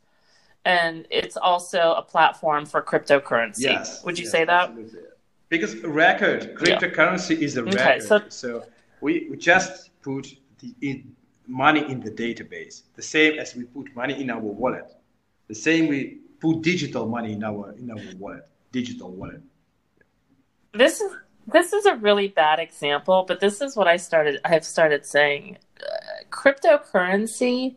And 0.65 1.07
it's 1.09 1.37
also 1.37 1.93
a 1.93 2.01
platform 2.01 2.65
for 2.65 2.81
cryptocurrency. 2.81 3.61
Yes. 3.61 4.03
Would 4.03 4.17
you 4.17 4.23
yes, 4.23 4.31
say 4.31 4.45
that? 4.45 4.69
Absolutely. 4.69 4.99
Because 5.51 5.75
record, 5.83 6.55
cryptocurrency 6.55 7.37
yeah. 7.37 7.45
is 7.45 7.57
a 7.57 7.63
record. 7.65 7.81
Okay, 7.81 7.99
so, 7.99 8.21
so 8.29 8.63
we, 9.01 9.27
we 9.29 9.35
just 9.35 9.89
put 10.01 10.33
the 10.59 10.73
in 10.81 11.13
money 11.45 11.83
in 11.91 11.99
the 11.99 12.09
database, 12.09 12.83
the 12.95 13.01
same 13.01 13.37
as 13.37 13.53
we 13.53 13.65
put 13.65 13.93
money 13.93 14.21
in 14.21 14.29
our 14.29 14.39
wallet. 14.39 14.89
The 15.49 15.55
same 15.55 15.89
we 15.89 16.19
put 16.39 16.61
digital 16.61 17.05
money 17.05 17.33
in 17.33 17.43
our 17.43 17.73
in 17.73 17.91
our 17.91 17.99
wallet, 18.17 18.47
digital 18.71 19.11
wallet. 19.11 19.41
This 20.73 21.01
is 21.01 21.11
this 21.47 21.73
is 21.73 21.85
a 21.85 21.95
really 21.95 22.29
bad 22.29 22.59
example, 22.59 23.25
but 23.27 23.41
this 23.41 23.59
is 23.59 23.75
what 23.75 23.89
I 23.89 23.97
started. 23.97 24.39
I 24.45 24.49
have 24.53 24.63
started 24.63 25.05
saying, 25.05 25.57
uh, 25.81 26.23
cryptocurrency 26.29 27.75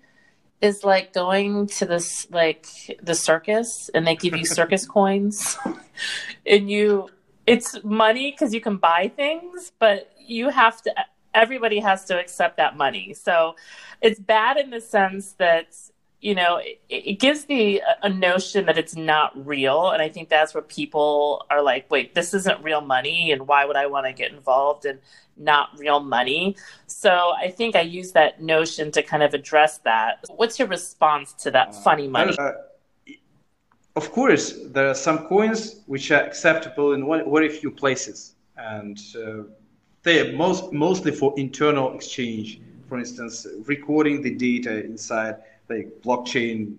is 0.60 0.84
like 0.84 1.12
going 1.12 1.66
to 1.78 1.86
this 1.86 2.30
like 2.30 2.68
the 3.02 3.16
circus 3.16 3.90
and 3.92 4.06
they 4.06 4.14
give 4.14 4.36
you 4.36 4.44
circus 4.60 4.86
coins 4.86 5.58
and 6.46 6.70
you 6.70 7.08
it's 7.46 7.82
money 7.84 8.30
because 8.30 8.54
you 8.54 8.60
can 8.60 8.76
buy 8.76 9.12
things 9.14 9.72
but 9.78 10.10
you 10.18 10.48
have 10.48 10.80
to 10.82 10.94
everybody 11.34 11.80
has 11.80 12.04
to 12.06 12.18
accept 12.18 12.56
that 12.56 12.76
money. 12.76 13.12
So 13.12 13.56
it's 14.00 14.20
bad 14.20 14.56
in 14.56 14.70
the 14.70 14.80
sense 14.80 15.32
that 15.32 15.76
you 16.20 16.34
know 16.34 16.56
it, 16.56 16.80
it 16.88 17.18
gives 17.18 17.44
the 17.44 17.82
a 18.02 18.08
notion 18.08 18.64
that 18.66 18.78
it's 18.78 18.96
not 18.96 19.46
real 19.46 19.90
and 19.90 20.00
i 20.00 20.08
think 20.08 20.30
that's 20.30 20.54
where 20.54 20.62
people 20.62 21.44
are 21.50 21.60
like 21.60 21.90
wait 21.90 22.14
this 22.14 22.32
isn't 22.32 22.62
real 22.62 22.80
money 22.80 23.30
and 23.30 23.46
why 23.46 23.66
would 23.66 23.76
i 23.76 23.84
want 23.86 24.06
to 24.06 24.12
get 24.12 24.32
involved 24.32 24.86
in 24.86 24.98
not 25.36 25.68
real 25.78 26.00
money? 26.00 26.56
So 26.86 27.32
i 27.36 27.50
think 27.50 27.76
i 27.76 27.82
use 27.82 28.12
that 28.12 28.40
notion 28.40 28.90
to 28.92 29.02
kind 29.02 29.22
of 29.22 29.34
address 29.34 29.78
that. 29.78 30.24
What's 30.34 30.58
your 30.58 30.68
response 30.68 31.34
to 31.42 31.50
that 31.50 31.74
funny 31.84 32.08
money? 32.08 32.36
uh, 32.38 32.52
of 33.96 34.10
course 34.12 34.54
there 34.66 34.88
are 34.88 34.94
some 34.94 35.26
coins 35.26 35.82
which 35.86 36.10
are 36.10 36.22
acceptable 36.22 36.92
in 36.94 37.06
very 37.06 37.48
few 37.48 37.70
places 37.70 38.34
and 38.56 39.00
uh, 39.16 39.42
they're 40.02 40.32
most 40.32 40.72
mostly 40.72 41.10
for 41.10 41.32
internal 41.36 41.94
exchange. 41.94 42.60
For 42.88 42.98
instance 42.98 43.46
recording 43.66 44.22
the 44.22 44.34
data 44.34 44.84
inside 44.84 45.36
the 45.68 45.90
blockchain 46.04 46.76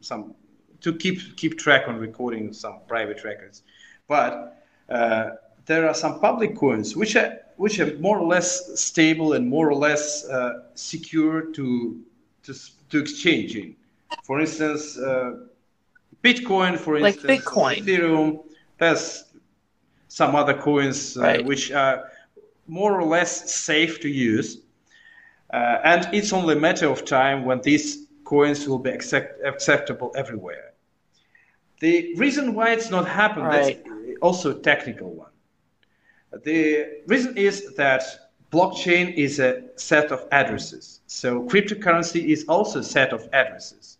some 0.00 0.34
to 0.80 0.94
keep 0.94 1.36
keep 1.36 1.58
track 1.58 1.88
on 1.88 1.96
recording 1.96 2.52
some 2.52 2.80
private 2.86 3.24
records. 3.24 3.62
But 4.08 4.64
uh, 4.88 5.30
there 5.66 5.88
are 5.88 5.94
some 5.94 6.20
public 6.20 6.56
coins 6.56 6.96
which 6.96 7.16
are 7.16 7.38
which 7.56 7.78
are 7.78 7.94
more 7.98 8.18
or 8.18 8.26
less 8.26 8.80
stable 8.80 9.34
and 9.34 9.46
more 9.46 9.68
or 9.68 9.74
less 9.74 10.24
uh, 10.24 10.62
secure 10.74 11.42
to, 11.52 12.00
to, 12.42 12.54
to 12.88 12.98
exchanging. 12.98 13.76
For 14.24 14.40
instance, 14.40 14.96
uh, 14.96 15.32
Bitcoin, 16.22 16.78
for 16.78 16.98
like 17.00 17.14
instance, 17.14 17.44
Bitcoin. 17.44 17.84
Ethereum. 17.84 18.44
There's 18.78 19.24
some 20.08 20.34
other 20.34 20.54
coins 20.54 21.16
uh, 21.16 21.20
right. 21.20 21.44
which 21.44 21.70
are 21.72 22.10
more 22.66 22.98
or 22.98 23.04
less 23.04 23.52
safe 23.54 24.00
to 24.00 24.08
use, 24.08 24.58
uh, 25.52 25.78
and 25.84 26.08
it's 26.14 26.32
only 26.32 26.56
a 26.56 26.60
matter 26.60 26.88
of 26.88 27.04
time 27.04 27.44
when 27.44 27.60
these 27.62 28.06
coins 28.24 28.68
will 28.68 28.78
be 28.78 28.90
accept- 28.90 29.44
acceptable 29.44 30.12
everywhere. 30.16 30.72
The 31.80 32.14
reason 32.16 32.54
why 32.54 32.72
it's 32.72 32.90
not 32.90 33.08
happened 33.08 33.46
right. 33.46 33.82
that's 33.84 34.18
also 34.20 34.56
a 34.56 34.60
technical 34.60 35.10
one. 35.14 35.30
The 36.44 37.02
reason 37.06 37.36
is 37.36 37.74
that 37.74 38.02
blockchain 38.52 39.14
is 39.14 39.38
a 39.38 39.62
set 39.76 40.12
of 40.12 40.26
addresses. 40.30 41.00
So 41.06 41.42
cryptocurrency 41.48 42.26
is 42.26 42.44
also 42.48 42.80
a 42.80 42.82
set 42.82 43.12
of 43.12 43.28
addresses. 43.32 43.98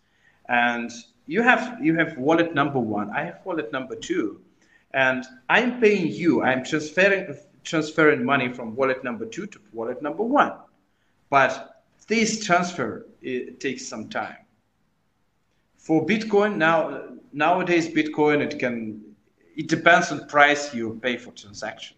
And 0.51 0.91
you 1.27 1.41
have 1.43 1.77
you 1.81 1.95
have 1.95 2.17
wallet 2.17 2.53
number 2.53 2.79
one, 2.79 3.09
I 3.11 3.23
have 3.23 3.39
wallet 3.45 3.71
number 3.71 3.95
two, 3.95 4.41
and 4.93 5.23
I'm 5.47 5.79
paying 5.79 6.07
you, 6.07 6.43
I'm 6.43 6.65
transferring 6.65 7.37
transferring 7.63 8.25
money 8.25 8.51
from 8.51 8.75
wallet 8.75 9.01
number 9.01 9.25
two 9.25 9.47
to 9.47 9.59
wallet 9.71 10.01
number 10.01 10.23
one. 10.23 10.51
But 11.29 11.83
this 12.07 12.43
transfer 12.45 13.05
it 13.21 13.61
takes 13.61 13.87
some 13.87 14.09
time. 14.09 14.43
For 15.77 16.05
Bitcoin 16.05 16.57
now 16.57 17.03
nowadays 17.31 17.87
Bitcoin 17.87 18.41
it 18.41 18.59
can 18.59 19.01
it 19.55 19.69
depends 19.69 20.11
on 20.11 20.27
price 20.27 20.73
you 20.73 20.99
pay 21.01 21.15
for 21.15 21.31
transaction 21.31 21.95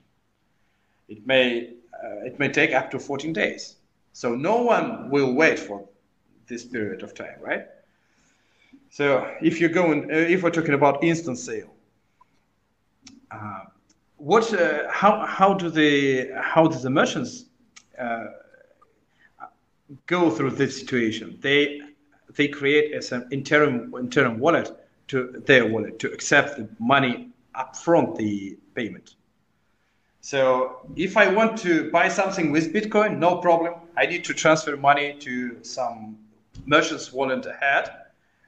it 1.07 1.25
may 1.25 1.73
uh, 2.03 2.27
it 2.29 2.37
may 2.37 2.49
take 2.49 2.73
up 2.73 2.91
to 2.91 2.99
14 2.99 3.33
days. 3.33 3.77
So 4.11 4.35
no 4.35 4.61
one 4.61 5.09
will 5.09 5.33
wait 5.33 5.57
for 5.57 5.87
this 6.45 6.63
period 6.65 7.01
of 7.01 7.15
time, 7.15 7.39
right? 7.41 7.65
So 8.93 9.27
if 9.41 9.59
you're 9.59 9.71
going, 9.71 10.11
uh, 10.11 10.17
if 10.17 10.43
we're 10.43 10.51
talking 10.51 10.75
about 10.75 11.03
instant 11.03 11.39
sale, 11.39 11.73
uh, 13.31 13.61
what, 14.17 14.53
uh, 14.53 14.83
how, 14.91 15.25
how 15.25 15.55
do 15.55 15.71
the, 15.71 16.29
how 16.39 16.67
do 16.67 16.77
the 16.77 16.91
merchants 16.91 17.45
uh, 17.97 18.25
go 20.05 20.29
through 20.29 20.51
this 20.51 20.79
situation? 20.79 21.39
They, 21.41 21.81
they 22.35 22.47
create 22.47 22.93
as 22.93 23.11
an 23.11 23.27
interim, 23.31 23.91
interim 23.97 24.37
wallet 24.37 24.69
to 25.07 25.41
their 25.47 25.65
wallet 25.65 25.97
to 25.97 26.11
accept 26.11 26.57
the 26.57 26.69
money 26.77 27.29
upfront 27.55 28.15
the 28.15 28.59
payment. 28.75 29.15
So 30.21 30.85
if 30.95 31.17
I 31.17 31.33
want 31.33 31.57
to 31.61 31.89
buy 31.89 32.09
something 32.09 32.51
with 32.51 32.71
Bitcoin, 32.71 33.17
no 33.17 33.37
problem. 33.37 33.73
I 33.97 34.05
need 34.05 34.23
to 34.25 34.35
transfer 34.35 34.77
money 34.77 35.15
to 35.21 35.63
some 35.63 36.19
merchant's 36.67 37.11
wallet 37.11 37.47
ahead. 37.47 38.02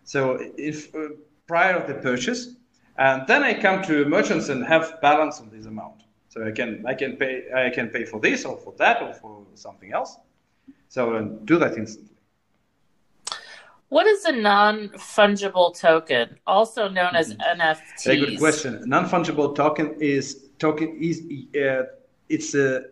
So 0.05 0.39
if 0.57 0.95
uh, 0.95 1.09
prior 1.47 1.75
of 1.75 1.87
the 1.87 1.95
purchase, 1.95 2.55
and 2.97 3.27
then 3.27 3.43
I 3.43 3.53
come 3.53 3.83
to 3.83 4.05
merchants 4.05 4.47
and 4.49 4.65
have 4.65 5.01
balance 5.01 5.41
on 5.41 5.49
this 5.49 5.65
amount. 5.65 6.03
So 6.29 6.45
I 6.45 6.51
can 6.51 6.85
I 6.85 6.93
can 6.93 7.17
pay 7.17 7.43
I 7.53 7.69
can 7.69 7.89
pay 7.89 8.05
for 8.05 8.19
this 8.19 8.45
or 8.45 8.57
for 8.57 8.73
that 8.77 9.01
or 9.01 9.13
for 9.13 9.45
something 9.55 9.91
else. 9.91 10.17
So 10.87 11.15
uh, 11.15 11.21
do 11.43 11.57
that 11.59 11.77
instantly. 11.77 12.15
What 13.89 14.07
is 14.07 14.25
a 14.25 14.31
non 14.31 14.89
fungible 14.89 15.77
token, 15.77 16.37
also 16.47 16.89
known 16.89 17.15
as 17.15 17.33
mm-hmm. 17.33 17.61
NFT? 17.61 18.03
Very 18.03 18.19
good 18.19 18.39
question. 18.39 18.83
Non 18.85 19.05
fungible 19.05 19.55
token 19.55 19.95
is 19.99 20.49
token 20.59 20.97
is 20.99 21.21
uh, 21.55 21.83
it's 22.29 22.55
a 22.55 22.85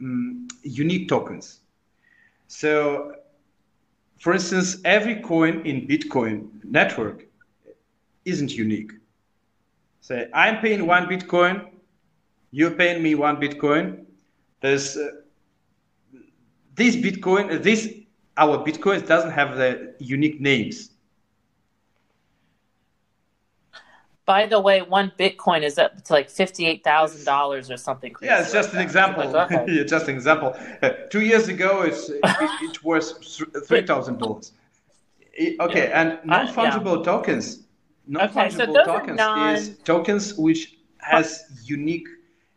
um, 0.00 0.46
unique 0.62 1.08
tokens. 1.08 1.60
So, 2.48 3.16
for 4.18 4.32
instance, 4.32 4.78
every 4.84 5.16
coin 5.16 5.64
in 5.66 5.86
Bitcoin 5.86 6.48
network 6.64 7.26
isn't 8.24 8.52
unique. 8.52 8.92
Say, 10.00 10.28
I'm 10.32 10.60
paying 10.60 10.86
one 10.86 11.06
Bitcoin, 11.06 11.68
you're 12.50 12.70
paying 12.70 13.02
me 13.02 13.14
one 13.14 13.36
Bitcoin. 13.36 14.04
There's 14.60 14.96
uh, 14.96 15.10
this 16.74 16.96
Bitcoin, 16.96 17.62
this 17.62 17.92
our 18.36 18.58
Bitcoin 18.64 19.06
doesn't 19.06 19.30
have 19.32 19.56
the 19.56 19.94
unique 19.98 20.40
names. 20.40 20.90
By 24.26 24.46
the 24.46 24.60
way, 24.60 24.82
one 24.82 25.12
Bitcoin 25.16 25.62
is 25.62 25.78
up 25.78 26.02
to 26.02 26.12
like 26.12 26.28
fifty-eight 26.28 26.82
thousand 26.82 27.24
dollars 27.24 27.70
or 27.70 27.76
something. 27.76 28.12
Yeah, 28.20 28.40
it's 28.40 28.52
just 28.52 28.70
like 28.70 28.80
an 28.80 28.82
example. 28.82 29.24
yeah, 29.68 29.84
just 29.84 30.08
an 30.08 30.16
example. 30.16 30.56
Uh, 30.82 30.90
two 31.10 31.20
years 31.20 31.46
ago, 31.46 31.82
it's 31.82 32.08
it, 32.08 32.20
it 32.24 32.84
was 32.84 33.12
three 33.66 33.86
thousand 33.86 34.18
dollars. 34.18 34.52
Okay, 35.60 35.92
and 35.92 36.18
non 36.24 36.48
fungible 36.48 36.96
uh, 36.96 36.98
yeah. 36.98 37.04
tokens. 37.04 37.60
Non 38.08 38.28
fungible 38.28 38.68
okay, 38.68 38.74
so 38.74 38.84
tokens 38.84 39.16
non... 39.16 39.54
is 39.54 39.78
tokens 39.84 40.34
which 40.34 40.76
has 40.98 41.44
unique 41.64 42.08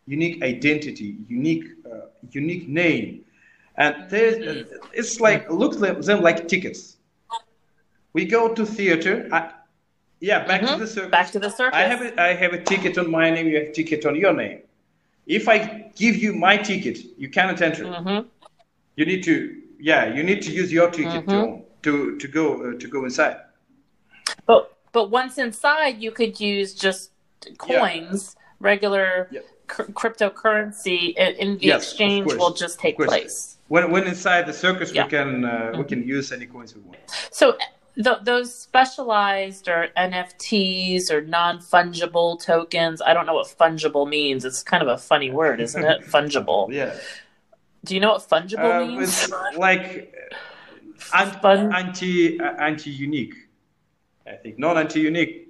unique 0.08 0.42
identity, 0.44 1.18
unique 1.28 1.66
uh, 1.86 2.08
unique 2.32 2.68
name, 2.68 3.24
and 3.78 4.10
there's 4.10 4.38
mm-hmm. 4.38 4.76
it's 4.92 5.20
like 5.20 5.48
look 5.52 5.78
them 5.80 6.22
like 6.24 6.48
tickets. 6.48 6.98
We 8.14 8.26
go 8.26 8.56
to 8.56 8.66
theater. 8.66 9.30
I, 9.32 9.52
yeah, 10.20 10.46
back 10.46 10.62
mm-hmm. 10.62 10.74
to 10.74 10.80
the 10.80 10.88
circus. 10.88 11.12
Back 11.12 11.32
to 11.32 11.40
the 11.40 11.50
circus. 11.50 11.78
I 11.78 11.82
have 11.84 12.02
a, 12.02 12.22
I 12.22 12.34
have 12.34 12.54
a 12.54 12.62
ticket 12.62 12.98
on 12.98 13.10
my 13.10 13.30
name. 13.30 13.48
You 13.48 13.58
have 13.60 13.68
a 13.70 13.72
ticket 13.72 14.06
on 14.06 14.16
your 14.16 14.34
name. 14.34 14.62
If 15.26 15.48
I 15.48 15.92
give 15.96 16.16
you 16.18 16.34
my 16.34 16.58
ticket, 16.58 17.00
you 17.18 17.30
cannot 17.30 17.62
enter. 17.62 17.86
Mm-hmm. 17.86 18.28
You 18.96 19.06
need 19.06 19.24
to 19.24 19.62
yeah, 19.80 20.14
you 20.14 20.24
need 20.24 20.42
to 20.44 20.52
use 20.52 20.72
your 20.72 20.90
ticket 20.92 21.26
mm-hmm. 21.26 21.64
to 21.84 22.18
to 22.18 22.18
to 22.18 22.28
go 22.28 22.72
uh, 22.72 22.80
to 22.80 22.88
go 22.88 23.06
inside. 23.06 23.38
But 24.46 24.76
but 24.92 25.10
once 25.10 25.38
inside, 25.38 26.02
you 26.02 26.12
could 26.12 26.40
use 26.40 26.74
just 26.74 27.12
coins, 27.58 28.36
yeah. 28.36 28.44
regular 28.60 29.28
yeah. 29.32 29.42
C- 29.72 29.84
cryptocurrency, 29.94 31.14
and, 31.18 31.36
in 31.38 31.58
the 31.60 31.68
yes, 31.68 31.84
exchange 31.84 32.26
will 32.26 32.54
just 32.54 32.80
take 32.80 32.98
place. 32.98 33.58
When 33.68 33.92
when 33.92 34.06
inside 34.08 34.48
the 34.48 34.54
circus, 34.54 34.92
yeah. 34.92 35.04
we 35.04 35.10
can 35.10 35.46
uh, 35.46 35.76
we 35.78 35.84
can 35.86 36.06
use 36.06 36.32
any 36.32 36.46
coins 36.46 36.76
we 36.76 36.82
want. 36.82 36.98
So 37.32 37.58
those 38.00 38.54
specialized 38.54 39.68
or 39.68 39.90
NFTs 39.98 41.12
or 41.12 41.22
non 41.22 41.60
fungible 41.60 42.42
tokens. 42.42 43.02
I 43.02 43.14
don't 43.14 43.26
know 43.26 43.34
what 43.34 43.48
fungible 43.48 44.08
means. 44.08 44.46
It's 44.46 44.64
kind 44.64 44.82
of 44.82 44.90
a 44.90 44.98
funny 44.98 45.32
word, 45.32 45.60
isn't 45.60 45.84
it? 45.84 46.02
fungible. 46.06 46.72
Yeah. 46.72 46.96
Do 47.84 47.96
you 47.96 48.02
know 48.02 48.14
what 48.14 48.28
fungible 48.28 48.84
uh, 48.84 48.86
means? 48.86 49.32
Like 49.58 50.14
Fun- 50.98 51.74
anti 51.74 52.40
anti 52.40 52.90
unique. 52.90 53.34
I 54.28 54.36
think 54.36 54.60
non 54.60 54.78
anti 54.78 55.02
unique. 55.02 55.48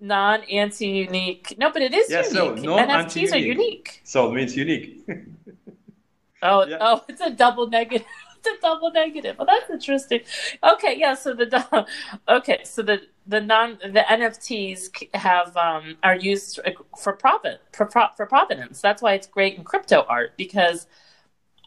non 0.00 0.42
anti 0.42 0.86
unique. 0.86 1.56
No, 1.58 1.72
but 1.72 1.82
it 1.82 1.94
is 1.94 2.10
yeah, 2.10 2.22
unique. 2.26 2.64
So 2.64 2.76
NFTs 2.76 3.32
are 3.32 3.38
unique. 3.38 4.00
So 4.04 4.30
it 4.30 4.34
means 4.34 4.56
unique. 4.56 5.04
oh, 6.42 6.66
yeah. 6.66 6.76
oh, 6.80 7.04
it's 7.08 7.20
a 7.20 7.30
double 7.30 7.68
negative 7.68 8.06
a 8.46 8.60
double 8.60 8.90
negative. 8.90 9.36
Well, 9.38 9.46
that's 9.46 9.70
interesting. 9.70 10.20
Okay, 10.62 10.96
yeah. 10.98 11.14
So 11.14 11.34
the 11.34 11.86
okay, 12.28 12.60
so 12.64 12.82
the 12.82 13.02
the 13.26 13.40
non 13.40 13.78
the 13.82 14.04
NFTs 14.08 15.14
have 15.14 15.56
um, 15.56 15.96
are 16.02 16.16
used 16.16 16.60
for 16.98 17.12
profit 17.12 17.60
for 17.72 17.88
for 18.16 18.26
provenance. 18.26 18.80
That's 18.80 19.02
why 19.02 19.14
it's 19.14 19.26
great 19.26 19.56
in 19.56 19.64
crypto 19.64 20.04
art 20.08 20.36
because 20.36 20.86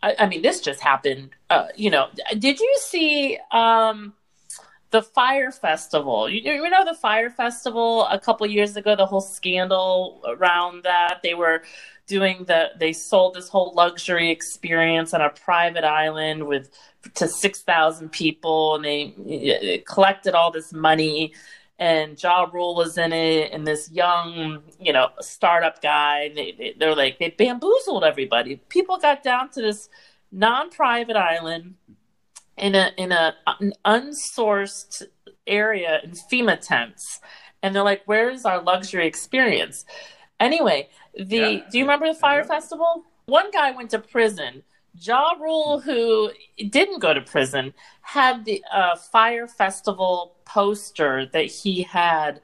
I, 0.01 0.15
I 0.19 0.25
mean, 0.27 0.41
this 0.41 0.61
just 0.61 0.81
happened. 0.81 1.31
Uh, 1.49 1.67
you 1.75 1.89
know, 1.89 2.07
did 2.37 2.59
you 2.59 2.77
see 2.81 3.37
um, 3.51 4.13
the 4.91 5.01
Fyre 5.01 5.51
Festival? 5.51 6.29
You, 6.29 6.41
you 6.41 6.69
know 6.69 6.85
the 6.85 6.95
Fyre 6.95 7.29
Festival 7.29 8.05
a 8.05 8.19
couple 8.19 8.47
years 8.47 8.77
ago, 8.77 8.95
the 8.95 9.05
whole 9.05 9.21
scandal 9.21 10.21
around 10.27 10.83
that. 10.83 11.19
They 11.23 11.33
were 11.33 11.63
doing 12.09 12.43
the 12.45 12.71
they 12.77 12.91
sold 12.91 13.35
this 13.35 13.47
whole 13.47 13.71
luxury 13.75 14.29
experience 14.29 15.13
on 15.13 15.21
a 15.21 15.29
private 15.29 15.85
island 15.85 16.47
with 16.47 16.69
to 17.15 17.29
6,000 17.29 18.11
people 18.11 18.75
and 18.75 18.83
they 18.83 19.83
collected 19.87 20.33
all 20.33 20.51
this 20.51 20.73
money 20.73 21.33
and 21.79 22.21
Ja 22.21 22.45
Rule 22.51 22.75
was 22.75 22.97
in 22.97 23.13
it, 23.13 23.53
and 23.53 23.65
this 23.65 23.89
young, 23.89 24.61
you 24.79 24.91
know, 24.91 25.09
startup 25.21 25.81
guy. 25.81 26.29
They, 26.35 26.75
they, 26.77 26.85
are 26.85 26.93
like 26.93 27.19
they 27.19 27.29
bamboozled 27.29 28.03
everybody. 28.03 28.57
People 28.67 28.97
got 28.97 29.23
down 29.23 29.49
to 29.51 29.61
this 29.61 29.89
non-private 30.31 31.15
island 31.15 31.75
in 32.57 32.75
a 32.75 32.91
in 32.97 33.13
a 33.13 33.33
an 33.61 33.73
unsourced 33.85 35.03
area 35.47 36.01
in 36.03 36.11
FEMA 36.11 36.59
tents, 36.59 37.21
and 37.63 37.73
they're 37.73 37.83
like, 37.83 38.01
"Where's 38.05 38.43
our 38.43 38.61
luxury 38.61 39.07
experience?" 39.07 39.85
Anyway, 40.39 40.89
the 41.15 41.37
yeah. 41.37 41.69
do 41.69 41.77
you 41.77 41.83
remember 41.83 42.07
the 42.07 42.19
Fyre 42.19 42.43
Festival? 42.43 43.03
One 43.25 43.51
guy 43.51 43.71
went 43.71 43.91
to 43.91 43.99
prison. 43.99 44.63
Ja 44.99 45.33
Rule, 45.39 45.79
who 45.79 46.31
didn't 46.69 46.99
go 46.99 47.13
to 47.13 47.21
prison, 47.21 47.73
had 48.01 48.45
the 48.45 48.63
uh, 48.71 48.95
Fyre 48.95 49.47
Festival 49.47 50.35
poster 50.45 51.27
that 51.31 51.45
he 51.45 51.83
had 51.83 52.41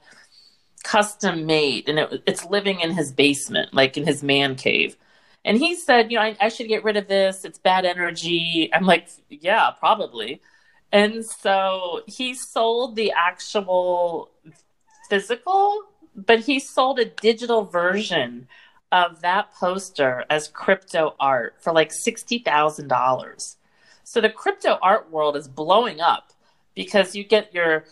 custom 0.84 1.46
made, 1.46 1.90
and 1.90 1.98
it, 2.00 2.24
it's 2.28 2.46
living 2.46 2.80
in 2.80 2.92
his 2.92 3.12
basement, 3.12 3.74
like 3.74 3.98
in 3.98 4.06
his 4.06 4.22
man 4.22 4.56
cave. 4.56 4.96
And 5.44 5.58
he 5.58 5.76
said, 5.76 6.12
you 6.12 6.18
know, 6.18 6.24
I, 6.24 6.38
I 6.40 6.50
should 6.50 6.68
get 6.68 6.84
rid 6.84 6.98
of 6.98 7.08
this. 7.08 7.46
It's 7.46 7.60
bad 7.60 7.86
energy. 7.86 8.70
I'm 8.74 8.86
like, 8.86 9.10
yeah, 9.30 9.72
probably. 9.72 10.42
And 10.92 11.26
so 11.26 12.02
he 12.08 12.34
sold 12.34 12.96
the 12.96 13.12
actual 13.12 14.32
physical, 15.10 15.82
but 16.16 16.42
he 16.42 16.60
sold 16.60 17.00
a 17.00 17.06
digital 17.06 17.64
version 17.66 18.48
of 18.92 19.22
that 19.22 19.54
poster 19.54 20.24
as 20.30 20.48
crypto 20.48 21.16
art 21.20 21.56
for 21.60 21.74
like 21.74 21.92
$60,000. 21.92 23.56
So 24.04 24.22
the 24.22 24.30
crypto 24.30 24.78
art 24.82 25.12
world 25.12 25.36
is 25.36 25.48
blowing 25.48 26.00
up 26.00 26.32
because 26.76 27.16
you 27.16 27.24
get 27.24 27.54
your 27.54 27.86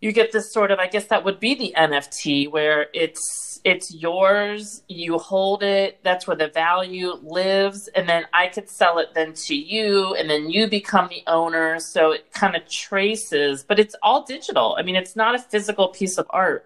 you 0.00 0.12
get 0.12 0.30
this 0.30 0.52
sort 0.52 0.70
of 0.70 0.78
I 0.78 0.86
guess 0.86 1.06
that 1.06 1.24
would 1.24 1.40
be 1.40 1.54
the 1.54 1.74
NFT 1.76 2.50
where 2.50 2.86
it's 2.94 3.60
it's 3.64 3.92
yours, 3.92 4.82
you 4.88 5.18
hold 5.18 5.62
it, 5.62 5.98
that's 6.04 6.26
where 6.26 6.36
the 6.36 6.48
value 6.48 7.14
lives 7.22 7.88
and 7.94 8.08
then 8.08 8.24
I 8.32 8.46
could 8.46 8.68
sell 8.70 8.98
it 8.98 9.14
then 9.14 9.34
to 9.34 9.54
you 9.54 10.14
and 10.14 10.30
then 10.30 10.48
you 10.48 10.68
become 10.68 11.08
the 11.08 11.22
owner 11.26 11.78
so 11.78 12.12
it 12.12 12.32
kind 12.32 12.56
of 12.56 12.68
traces 12.68 13.62
but 13.62 13.78
it's 13.78 13.94
all 14.02 14.24
digital. 14.24 14.76
I 14.78 14.82
mean 14.82 14.96
it's 14.96 15.14
not 15.14 15.34
a 15.34 15.38
physical 15.38 15.88
piece 15.88 16.16
of 16.16 16.26
art. 16.30 16.64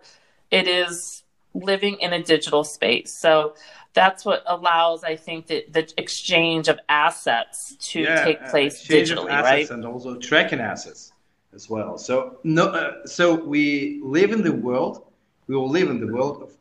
It 0.53 0.69
is 0.69 1.25
living 1.55 1.97
in 2.01 2.13
a 2.13 2.23
digital 2.23 2.63
space. 2.63 3.13
So 3.13 3.55
that's 3.95 4.25
what 4.25 4.43
allows, 4.47 5.03
I 5.03 5.17
think, 5.17 5.47
the, 5.47 5.65
the 5.71 5.93
exchange 5.97 6.69
of 6.69 6.79
assets 6.89 7.77
to 7.93 8.01
yeah, 8.01 8.25
take 8.25 8.47
place 8.49 8.87
digitally, 8.87 9.43
right? 9.43 9.69
And 9.71 9.85
also 9.85 10.17
tracking 10.17 10.61
assets 10.61 11.13
as 11.55 11.69
well. 11.69 11.99
So 11.99 12.39
no, 12.45 12.69
uh, 12.69 13.07
so 13.07 13.35
we 13.35 14.01
live 14.03 14.31
in 14.33 14.43
the 14.43 14.53
world. 14.53 15.05
We 15.47 15.57
will 15.57 15.69
live 15.69 15.91
in 15.91 16.01
the 16.01 16.13
world 16.13 16.43
of 16.43 16.53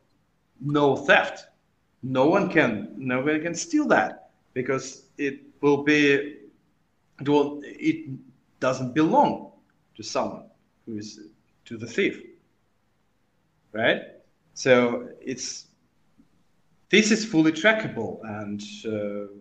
no 0.60 0.96
theft. 0.96 1.46
No 2.02 2.26
one 2.26 2.48
can, 2.48 2.94
nobody 2.96 3.40
can 3.40 3.54
steal 3.54 3.86
that 3.88 4.30
because 4.54 5.04
it 5.18 5.40
will 5.60 5.82
be, 5.82 6.36
it, 7.20 7.28
will, 7.28 7.60
it 7.62 8.10
doesn't 8.60 8.92
belong 8.92 9.52
to 9.96 10.02
someone 10.02 10.46
who 10.84 10.98
is 10.98 11.20
to 11.64 11.76
the 11.76 11.86
thief, 11.86 12.20
right? 13.72 14.02
So 14.54 15.08
it's 15.20 15.66
this 16.90 17.10
is 17.10 17.24
fully 17.24 17.52
trackable 17.52 18.20
and 18.22 18.62
uh, 18.84 19.32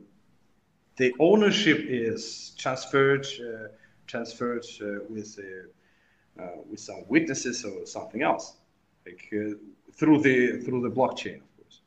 the 0.96 1.14
ownership 1.20 1.80
is 1.82 2.56
transferred 2.58 3.26
uh, 3.40 3.68
transferred 4.08 4.66
uh, 4.82 5.04
with 5.10 5.40
uh, 6.40 6.44
with 6.70 6.80
some 6.80 7.04
witnesses 7.08 7.66
or 7.66 7.86
something 7.86 8.22
else, 8.22 8.56
like 9.06 9.28
uh, 9.34 9.56
through 9.94 10.22
the 10.22 10.60
through 10.64 10.82
the 10.82 10.90
blockchain, 10.90 11.38
of 11.38 11.58
course. 11.58 11.82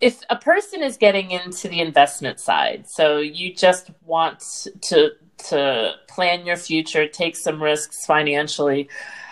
If 0.00 0.22
a 0.30 0.36
person 0.36 0.82
is 0.82 0.96
getting 0.96 1.30
into 1.30 1.68
the 1.68 1.80
investment 1.80 2.40
side, 2.40 2.88
so 2.88 3.18
you 3.18 3.54
just 3.54 3.90
want 4.04 4.68
to 4.82 5.12
to 5.48 5.94
plan 6.08 6.46
your 6.46 6.56
future, 6.56 7.08
take 7.08 7.36
some 7.36 7.62
risks 7.62 8.06
financially 8.06 8.88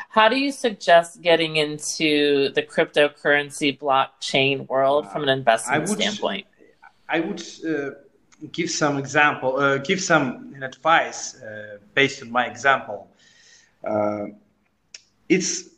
how 0.09 0.29
do 0.29 0.37
you 0.37 0.53
suggest 0.53 1.21
getting 1.21 1.57
into 1.57 2.49
the 2.55 2.62
cryptocurrency 2.62 3.79
blockchain 3.79 4.66
world 4.66 5.11
from 5.12 5.23
an 5.23 5.29
investment 5.29 5.88
would, 5.88 6.01
standpoint? 6.01 6.47
I 7.09 7.21
would 7.21 7.42
uh, 7.66 7.90
give 8.51 8.71
some 8.71 8.99
example, 8.99 9.59
uh, 9.59 9.79
give 9.79 10.01
some 10.01 10.55
advice 10.62 11.40
uh, 11.42 11.79
based 11.94 12.23
on 12.23 12.31
my 12.31 12.47
example. 12.47 13.09
Uh, 13.85 14.27
it's 15.29 15.71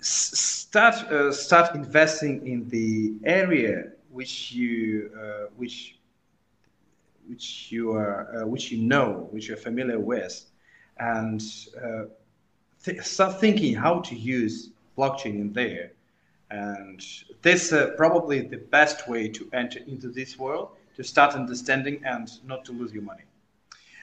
start 0.00 0.94
uh, 1.12 1.30
start 1.30 1.76
investing 1.76 2.44
in 2.44 2.68
the 2.68 3.14
area 3.24 3.92
which 4.10 4.50
you 4.50 5.10
uh, 5.16 5.46
which 5.56 5.98
which 7.28 7.70
you 7.70 7.92
are 7.92 8.44
which 8.44 8.72
you 8.72 8.82
know, 8.82 9.28
which 9.30 9.46
you're 9.46 9.56
familiar 9.56 10.00
with, 10.00 10.44
and 10.98 11.40
th- 12.84 13.02
start 13.02 13.40
thinking 13.40 13.74
how 13.74 14.00
to 14.00 14.14
use 14.14 14.70
blockchain 14.96 15.40
in 15.40 15.52
there. 15.52 15.92
And 16.50 17.02
this 17.40 17.72
uh, 17.72 17.92
probably 17.96 18.42
the 18.42 18.58
best 18.58 19.08
way 19.08 19.28
to 19.28 19.48
enter 19.52 19.80
into 19.86 20.08
this 20.08 20.38
world 20.38 20.68
to 20.96 21.02
start 21.02 21.34
understanding 21.34 22.02
and 22.04 22.30
not 22.46 22.64
to 22.66 22.72
lose 22.72 22.92
your 22.92 23.02
money. 23.02 23.22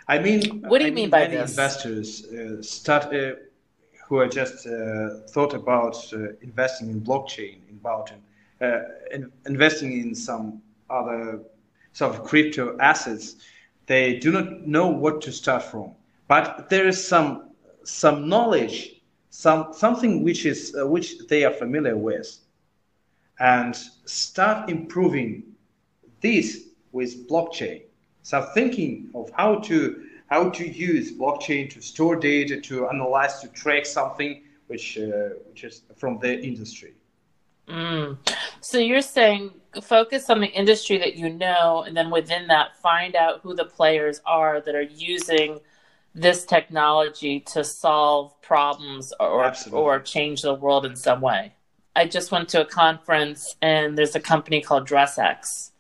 I 0.07 0.17
mean, 0.17 0.63
what 0.63 0.79
do 0.79 0.85
you 0.85 0.91
I 0.91 0.93
mean, 0.93 1.03
mean 1.03 1.09
by 1.11 1.19
many 1.19 1.37
this? 1.37 1.51
investors 1.51 2.25
uh, 2.25 2.61
start 2.63 3.13
uh, 3.13 3.33
who 4.07 4.17
are 4.17 4.27
just 4.27 4.65
uh, 4.65 5.19
thought 5.29 5.53
about 5.53 5.95
uh, 6.13 6.29
investing 6.41 6.89
in 6.89 7.01
blockchain, 7.01 7.57
about 7.79 8.11
uh, 8.59 8.79
in, 9.11 9.31
investing 9.45 9.99
in 9.99 10.15
some 10.15 10.61
other 10.89 11.39
sort 11.93 12.15
of 12.15 12.23
crypto 12.23 12.75
assets. 12.79 13.35
They 13.85 14.17
do 14.17 14.31
not 14.31 14.65
know 14.65 14.87
what 14.87 15.21
to 15.21 15.31
start 15.31 15.61
from, 15.61 15.91
but 16.27 16.69
there 16.69 16.87
is 16.87 17.07
some 17.07 17.48
some 17.83 18.27
knowledge, 18.27 19.01
some 19.29 19.73
something 19.73 20.23
which 20.23 20.45
is 20.45 20.75
uh, 20.79 20.85
which 20.87 21.19
they 21.27 21.43
are 21.43 21.53
familiar 21.53 21.97
with, 21.97 22.37
and 23.39 23.75
start 24.05 24.69
improving 24.69 25.43
this 26.21 26.69
with 26.91 27.27
blockchain. 27.27 27.83
Start 28.23 28.53
thinking 28.53 29.09
of 29.15 29.29
how 29.31 29.55
to 29.59 30.05
how 30.27 30.49
to 30.49 30.67
use 30.67 31.11
blockchain 31.11 31.69
to 31.71 31.81
store 31.81 32.15
data, 32.15 32.59
to 32.61 32.87
analyze, 32.89 33.39
to 33.39 33.47
track 33.49 33.85
something 33.85 34.43
which 34.67 34.97
uh, 34.97 35.29
which 35.49 35.63
is 35.63 35.81
from 35.95 36.19
the 36.19 36.39
industry. 36.39 36.93
Mm. 37.67 38.17
So 38.61 38.77
you're 38.77 39.01
saying 39.01 39.51
focus 39.81 40.29
on 40.29 40.41
the 40.41 40.47
industry 40.47 40.97
that 40.97 41.15
you 41.15 41.29
know, 41.29 41.83
and 41.85 41.95
then 41.95 42.09
within 42.09 42.47
that, 42.47 42.75
find 42.77 43.15
out 43.15 43.41
who 43.41 43.55
the 43.55 43.65
players 43.65 44.21
are 44.25 44.61
that 44.61 44.75
are 44.75 44.81
using 44.81 45.59
this 46.15 46.45
technology 46.45 47.39
to 47.39 47.63
solve 47.63 48.39
problems 48.41 49.13
or 49.19 49.53
or 49.71 49.99
change 49.99 50.41
the 50.41 50.53
world 50.53 50.85
in 50.85 50.95
some 50.95 51.21
way. 51.21 51.53
I 51.95 52.05
just 52.05 52.31
went 52.31 52.49
to 52.49 52.61
a 52.61 52.65
conference 52.65 53.55
and 53.61 53.97
there's 53.97 54.15
a 54.15 54.19
company 54.19 54.61
called 54.61 54.87
DressX, 54.87 55.71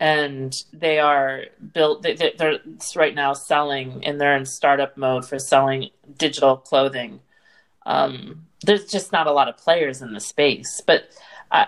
and 0.00 0.54
they 0.72 0.98
are 0.98 1.44
built. 1.72 2.02
They, 2.02 2.32
are 2.40 2.58
right 2.96 3.14
now 3.14 3.32
selling, 3.32 4.04
and 4.04 4.20
they're 4.20 4.36
in 4.36 4.46
startup 4.46 4.96
mode 4.96 5.26
for 5.26 5.38
selling 5.38 5.90
digital 6.16 6.56
clothing. 6.56 7.20
Um, 7.86 8.46
there's 8.64 8.86
just 8.86 9.12
not 9.12 9.26
a 9.26 9.32
lot 9.32 9.48
of 9.48 9.56
players 9.56 10.02
in 10.02 10.12
the 10.12 10.20
space, 10.20 10.82
but 10.86 11.10
uh, 11.50 11.66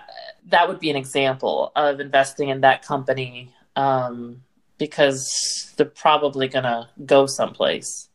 that 0.49 0.67
would 0.67 0.79
be 0.79 0.89
an 0.89 0.95
example 0.95 1.71
of 1.75 1.99
investing 1.99 2.49
in 2.49 2.61
that 2.61 2.85
company. 2.85 3.53
Um, 3.75 4.43
because 4.81 5.71
they're 5.77 5.85
probably 5.85 6.47
going 6.47 6.63
to 6.63 6.89
go 7.05 7.27
someplace. 7.27 8.09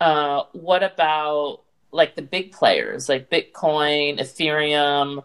Uh, 0.00 0.42
what 0.52 0.82
about 0.82 1.60
like 1.92 2.16
the 2.16 2.22
big 2.22 2.50
players 2.50 3.08
like 3.08 3.30
Bitcoin, 3.30 4.18
Ethereum, 4.18 5.22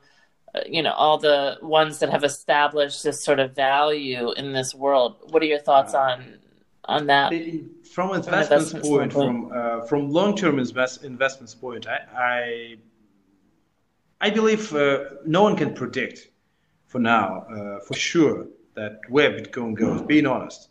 uh, 0.53 0.59
you 0.67 0.83
know, 0.83 0.93
all 0.93 1.17
the 1.17 1.57
ones 1.63 1.97
that 1.99 2.11
have 2.11 2.23
established 2.23 3.03
this 3.03 3.25
sort 3.25 3.39
of 3.39 3.55
value 3.55 4.31
in 4.33 4.53
this 4.53 4.75
world? 4.75 5.15
What 5.31 5.41
are 5.41 5.47
your 5.47 5.59
thoughts 5.59 5.95
on 5.95 6.37
on 6.85 7.07
that? 7.07 7.33
From 7.91 8.13
investment, 8.13 8.43
investment 8.43 8.85
point, 8.85 9.11
from 9.11 9.51
uh, 9.51 9.81
from 9.87 10.11
long 10.11 10.37
term 10.37 10.59
invest, 10.59 11.03
investment 11.03 11.55
point, 11.59 11.87
I 11.87 11.97
I, 12.15 12.77
I 14.27 14.29
believe 14.29 14.71
uh, 14.75 14.99
no 15.25 15.41
one 15.41 15.55
can 15.55 15.73
predict 15.73 16.29
for 16.85 16.99
now 16.99 17.43
uh, 17.55 17.79
for 17.79 17.95
sure 17.95 18.45
that 18.81 18.99
where 19.09 19.31
Bitcoin 19.31 19.75
goes. 19.75 20.01
Being 20.01 20.25
honest, 20.25 20.69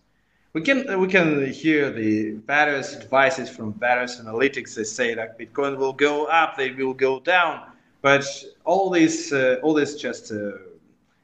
we 0.52 0.60
can 0.62 0.78
we 1.00 1.08
can 1.08 1.28
hear 1.52 1.90
the 1.90 2.32
various 2.54 2.96
advices 2.96 3.48
from 3.48 3.72
various 3.74 4.20
analytics. 4.20 4.74
They 4.74 4.84
say 4.84 5.14
that 5.14 5.38
Bitcoin 5.38 5.76
will 5.76 5.92
go 5.92 6.26
up, 6.26 6.56
they 6.56 6.70
will 6.70 6.94
go 6.94 7.20
down, 7.20 7.54
but 8.02 8.24
all 8.64 8.90
this 8.90 9.32
uh, 9.32 9.56
all 9.62 9.74
this 9.74 9.94
just 9.94 10.32
a 10.32 10.58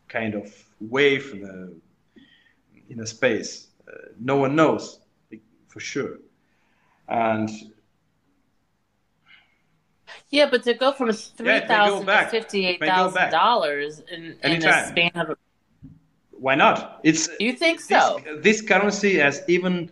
kind 0.09 0.35
of 0.35 0.47
wave 0.81 1.33
in 1.35 1.43
a, 1.45 2.93
in 2.93 3.01
a 3.01 3.07
space. 3.07 3.69
Uh, 3.89 4.09
no 4.21 4.37
one 4.37 4.55
knows 4.55 5.01
for 5.69 5.81
sure, 5.81 6.19
and 7.09 7.51
yeah, 10.31 10.49
but 10.51 10.63
to 10.65 10.75
go 10.75 10.93
from 10.93 11.13
three 11.13 11.61
thousand 11.61 12.07
to 12.07 12.29
fifty-eight 12.31 12.81
thousand 12.81 13.31
dollars 13.31 14.03
in, 14.13 14.37
in 14.43 14.65
a 14.65 14.87
span 14.87 15.11
of 15.15 15.37
why 16.39 16.55
not? 16.55 17.01
It's 17.03 17.29
you 17.41 17.53
think 17.53 17.81
so? 17.81 18.21
This, 18.25 18.43
this 18.43 18.63
currency 18.63 19.19
has 19.19 19.43
even 19.49 19.91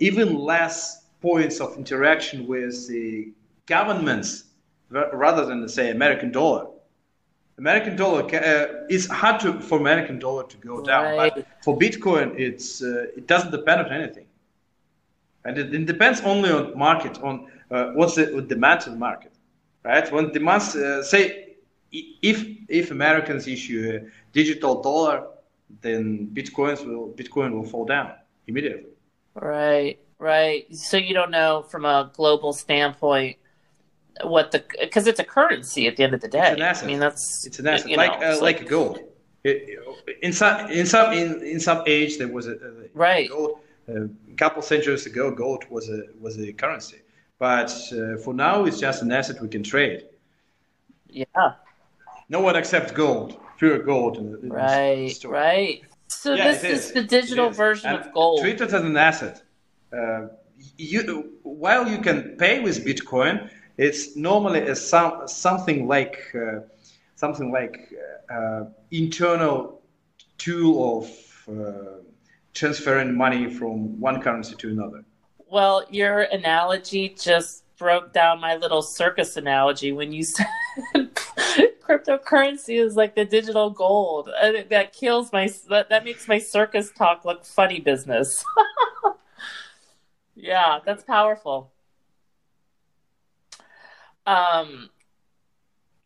even 0.00 0.36
less 0.36 1.04
points 1.20 1.60
of 1.60 1.76
interaction 1.76 2.46
with 2.46 2.88
the 2.88 3.32
governments 3.66 4.44
rather 4.90 5.44
than 5.46 5.68
say 5.68 5.90
American 5.90 6.30
dollar. 6.30 6.66
American 7.58 7.96
dollar 7.96 8.22
uh, 8.22 8.84
it's 8.88 9.06
hard 9.06 9.40
to, 9.40 9.60
for 9.60 9.78
American 9.78 10.18
dollar 10.18 10.44
to 10.44 10.56
go 10.56 10.82
down, 10.82 11.16
right. 11.16 11.32
but 11.34 11.46
for 11.62 11.78
Bitcoin 11.78 12.38
it's 12.38 12.82
uh, 12.82 13.06
it 13.16 13.26
doesn't 13.26 13.52
depend 13.52 13.86
on 13.86 13.92
anything, 13.92 14.26
and 15.44 15.56
it, 15.56 15.72
it 15.72 15.86
depends 15.86 16.20
only 16.22 16.50
on 16.50 16.76
market 16.76 17.22
on 17.22 17.46
uh, 17.70 17.92
what's 17.94 18.16
the 18.16 18.42
demand 18.42 18.82
in 18.86 18.94
the 18.94 18.98
market, 18.98 19.32
right? 19.84 20.10
When 20.12 20.32
demands 20.32 20.74
uh, 20.74 21.02
say 21.04 21.54
if 21.92 22.44
if 22.68 22.90
Americans 22.90 23.46
issue 23.46 24.00
a 24.02 24.10
digital 24.32 24.82
dollar 24.82 25.28
then 25.80 26.30
bitcoins 26.32 26.84
will 26.86 27.12
bitcoin 27.12 27.52
will 27.52 27.64
fall 27.64 27.84
down 27.84 28.12
immediately. 28.46 28.90
Right 29.34 29.98
right. 30.24 30.74
So 30.74 30.96
you 30.96 31.14
don't 31.14 31.30
know 31.30 31.62
from 31.68 31.84
a 31.84 32.10
global 32.14 32.52
standpoint 32.52 33.36
what 34.22 34.52
the 34.52 34.64
because 34.80 35.06
it's 35.06 35.20
a 35.20 35.24
currency 35.24 35.86
at 35.86 35.96
the 35.96 36.04
end 36.04 36.14
of 36.14 36.20
the 36.20 36.28
day. 36.28 36.52
It's 36.52 36.56
an 36.56 36.62
asset. 36.62 36.84
i 36.84 36.86
mean 36.86 37.00
that's 37.00 37.46
it's 37.46 37.58
an 37.58 37.66
asset 37.66 37.90
like 37.96 38.20
know, 38.20 38.32
uh, 38.32 38.40
like, 38.40 38.60
like 38.60 38.68
gold. 38.68 39.00
It, 39.44 39.78
in 40.22 40.32
some 40.32 40.70
in 40.70 40.86
some 40.86 41.12
in, 41.12 41.42
in 41.42 41.60
some 41.60 41.82
age 41.86 42.18
there 42.18 42.28
was 42.28 42.46
a, 42.46 42.52
a 42.52 42.88
right. 42.94 43.28
gold 43.28 43.60
a 43.88 44.08
couple 44.36 44.62
centuries 44.62 45.04
ago 45.06 45.30
gold 45.30 45.64
was 45.70 45.88
a 45.90 46.04
was 46.20 46.38
a 46.38 46.52
currency. 46.52 47.00
But 47.38 47.70
uh, 47.92 48.16
for 48.18 48.32
now 48.32 48.64
it's 48.64 48.78
just 48.78 49.02
an 49.02 49.12
asset 49.12 49.42
we 49.42 49.48
can 49.48 49.62
trade. 49.62 50.04
Yeah. 51.08 51.24
No 52.28 52.40
one 52.40 52.56
accepts 52.56 52.92
gold 52.92 53.38
pure 53.64 53.78
gold. 53.82 54.16
In 54.18 54.32
the, 54.32 54.40
in 54.40 54.48
right, 54.50 55.24
right. 55.24 55.82
So 56.08 56.34
yeah, 56.34 56.52
this 56.52 56.64
is. 56.64 56.86
is. 56.86 56.92
the 56.92 57.02
digital 57.02 57.50
version 57.50 57.90
and 57.90 57.98
of 58.00 58.12
gold. 58.12 58.40
Treat 58.40 58.60
it 58.60 58.72
as 58.72 58.84
an 58.90 58.96
asset. 58.96 59.42
Uh, 59.92 60.28
you, 60.76 61.32
while 61.42 61.88
you 61.88 61.98
can 61.98 62.36
pay 62.36 62.60
with 62.60 62.84
Bitcoin, 62.84 63.50
it's 63.76 64.16
normally 64.16 64.60
a 64.60 64.76
some, 64.76 65.26
something 65.26 65.86
like 65.86 66.18
uh, 66.34 66.60
something 67.16 67.50
like 67.50 67.92
uh, 68.30 68.64
internal 68.90 69.82
tool 70.38 70.98
of 70.98 71.06
uh, 71.48 71.98
transferring 72.52 73.16
money 73.16 73.48
from 73.48 73.98
one 74.00 74.20
currency 74.20 74.54
to 74.56 74.68
another. 74.70 75.04
Well, 75.50 75.84
your 75.90 76.20
analogy 76.20 77.14
just 77.20 77.64
broke 77.76 78.12
down 78.12 78.40
my 78.40 78.56
little 78.56 78.82
circus 78.82 79.36
analogy 79.36 79.92
when 79.92 80.12
you 80.12 80.24
said 80.34 80.46
cryptocurrency 81.82 82.82
is 82.82 82.96
like 82.96 83.14
the 83.14 83.24
digital 83.24 83.70
gold. 83.70 84.28
that 84.70 84.92
kills 84.92 85.32
my 85.32 85.48
that, 85.68 85.88
that 85.88 86.04
makes 86.04 86.28
my 86.28 86.38
circus 86.38 86.90
talk 86.96 87.24
look 87.24 87.44
funny 87.44 87.80
business. 87.80 88.44
yeah, 90.34 90.78
that's 90.84 91.04
powerful. 91.04 91.72
Um, 94.26 94.90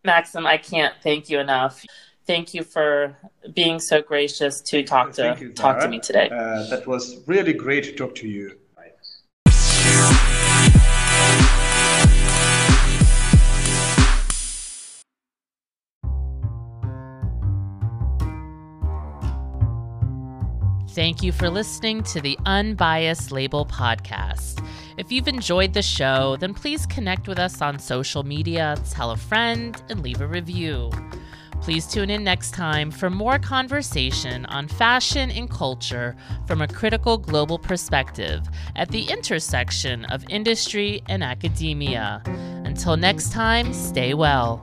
Maxim, 0.04 0.46
I 0.46 0.58
can't 0.58 0.94
thank 1.02 1.28
you 1.30 1.38
enough. 1.38 1.84
Thank 2.26 2.52
you 2.52 2.62
for 2.62 3.16
being 3.54 3.80
so 3.80 4.02
gracious 4.02 4.60
to 4.62 4.82
talk 4.82 5.12
to 5.14 5.36
you, 5.40 5.52
talk 5.52 5.80
to 5.80 5.88
me 5.88 5.98
today. 5.98 6.28
Uh, 6.30 6.68
that 6.68 6.86
was 6.86 7.22
really 7.26 7.54
great 7.54 7.84
to 7.84 7.92
talk 7.92 8.14
to 8.16 8.28
you. 8.28 8.58
Thank 20.98 21.22
you 21.22 21.30
for 21.30 21.48
listening 21.48 22.02
to 22.02 22.20
the 22.20 22.36
Unbiased 22.44 23.30
Label 23.30 23.64
podcast. 23.64 24.66
If 24.96 25.12
you've 25.12 25.28
enjoyed 25.28 25.72
the 25.72 25.80
show, 25.80 26.36
then 26.40 26.52
please 26.52 26.86
connect 26.86 27.28
with 27.28 27.38
us 27.38 27.62
on 27.62 27.78
social 27.78 28.24
media, 28.24 28.76
tell 28.90 29.12
a 29.12 29.16
friend, 29.16 29.80
and 29.90 30.02
leave 30.02 30.20
a 30.20 30.26
review. 30.26 30.90
Please 31.60 31.86
tune 31.86 32.10
in 32.10 32.24
next 32.24 32.50
time 32.52 32.90
for 32.90 33.10
more 33.10 33.38
conversation 33.38 34.44
on 34.46 34.66
fashion 34.66 35.30
and 35.30 35.48
culture 35.48 36.16
from 36.48 36.62
a 36.62 36.66
critical 36.66 37.16
global 37.16 37.60
perspective 37.60 38.42
at 38.74 38.88
the 38.88 39.04
intersection 39.04 40.04
of 40.06 40.24
industry 40.28 41.00
and 41.08 41.22
academia. 41.22 42.20
Until 42.64 42.96
next 42.96 43.30
time, 43.30 43.72
stay 43.72 44.14
well. 44.14 44.60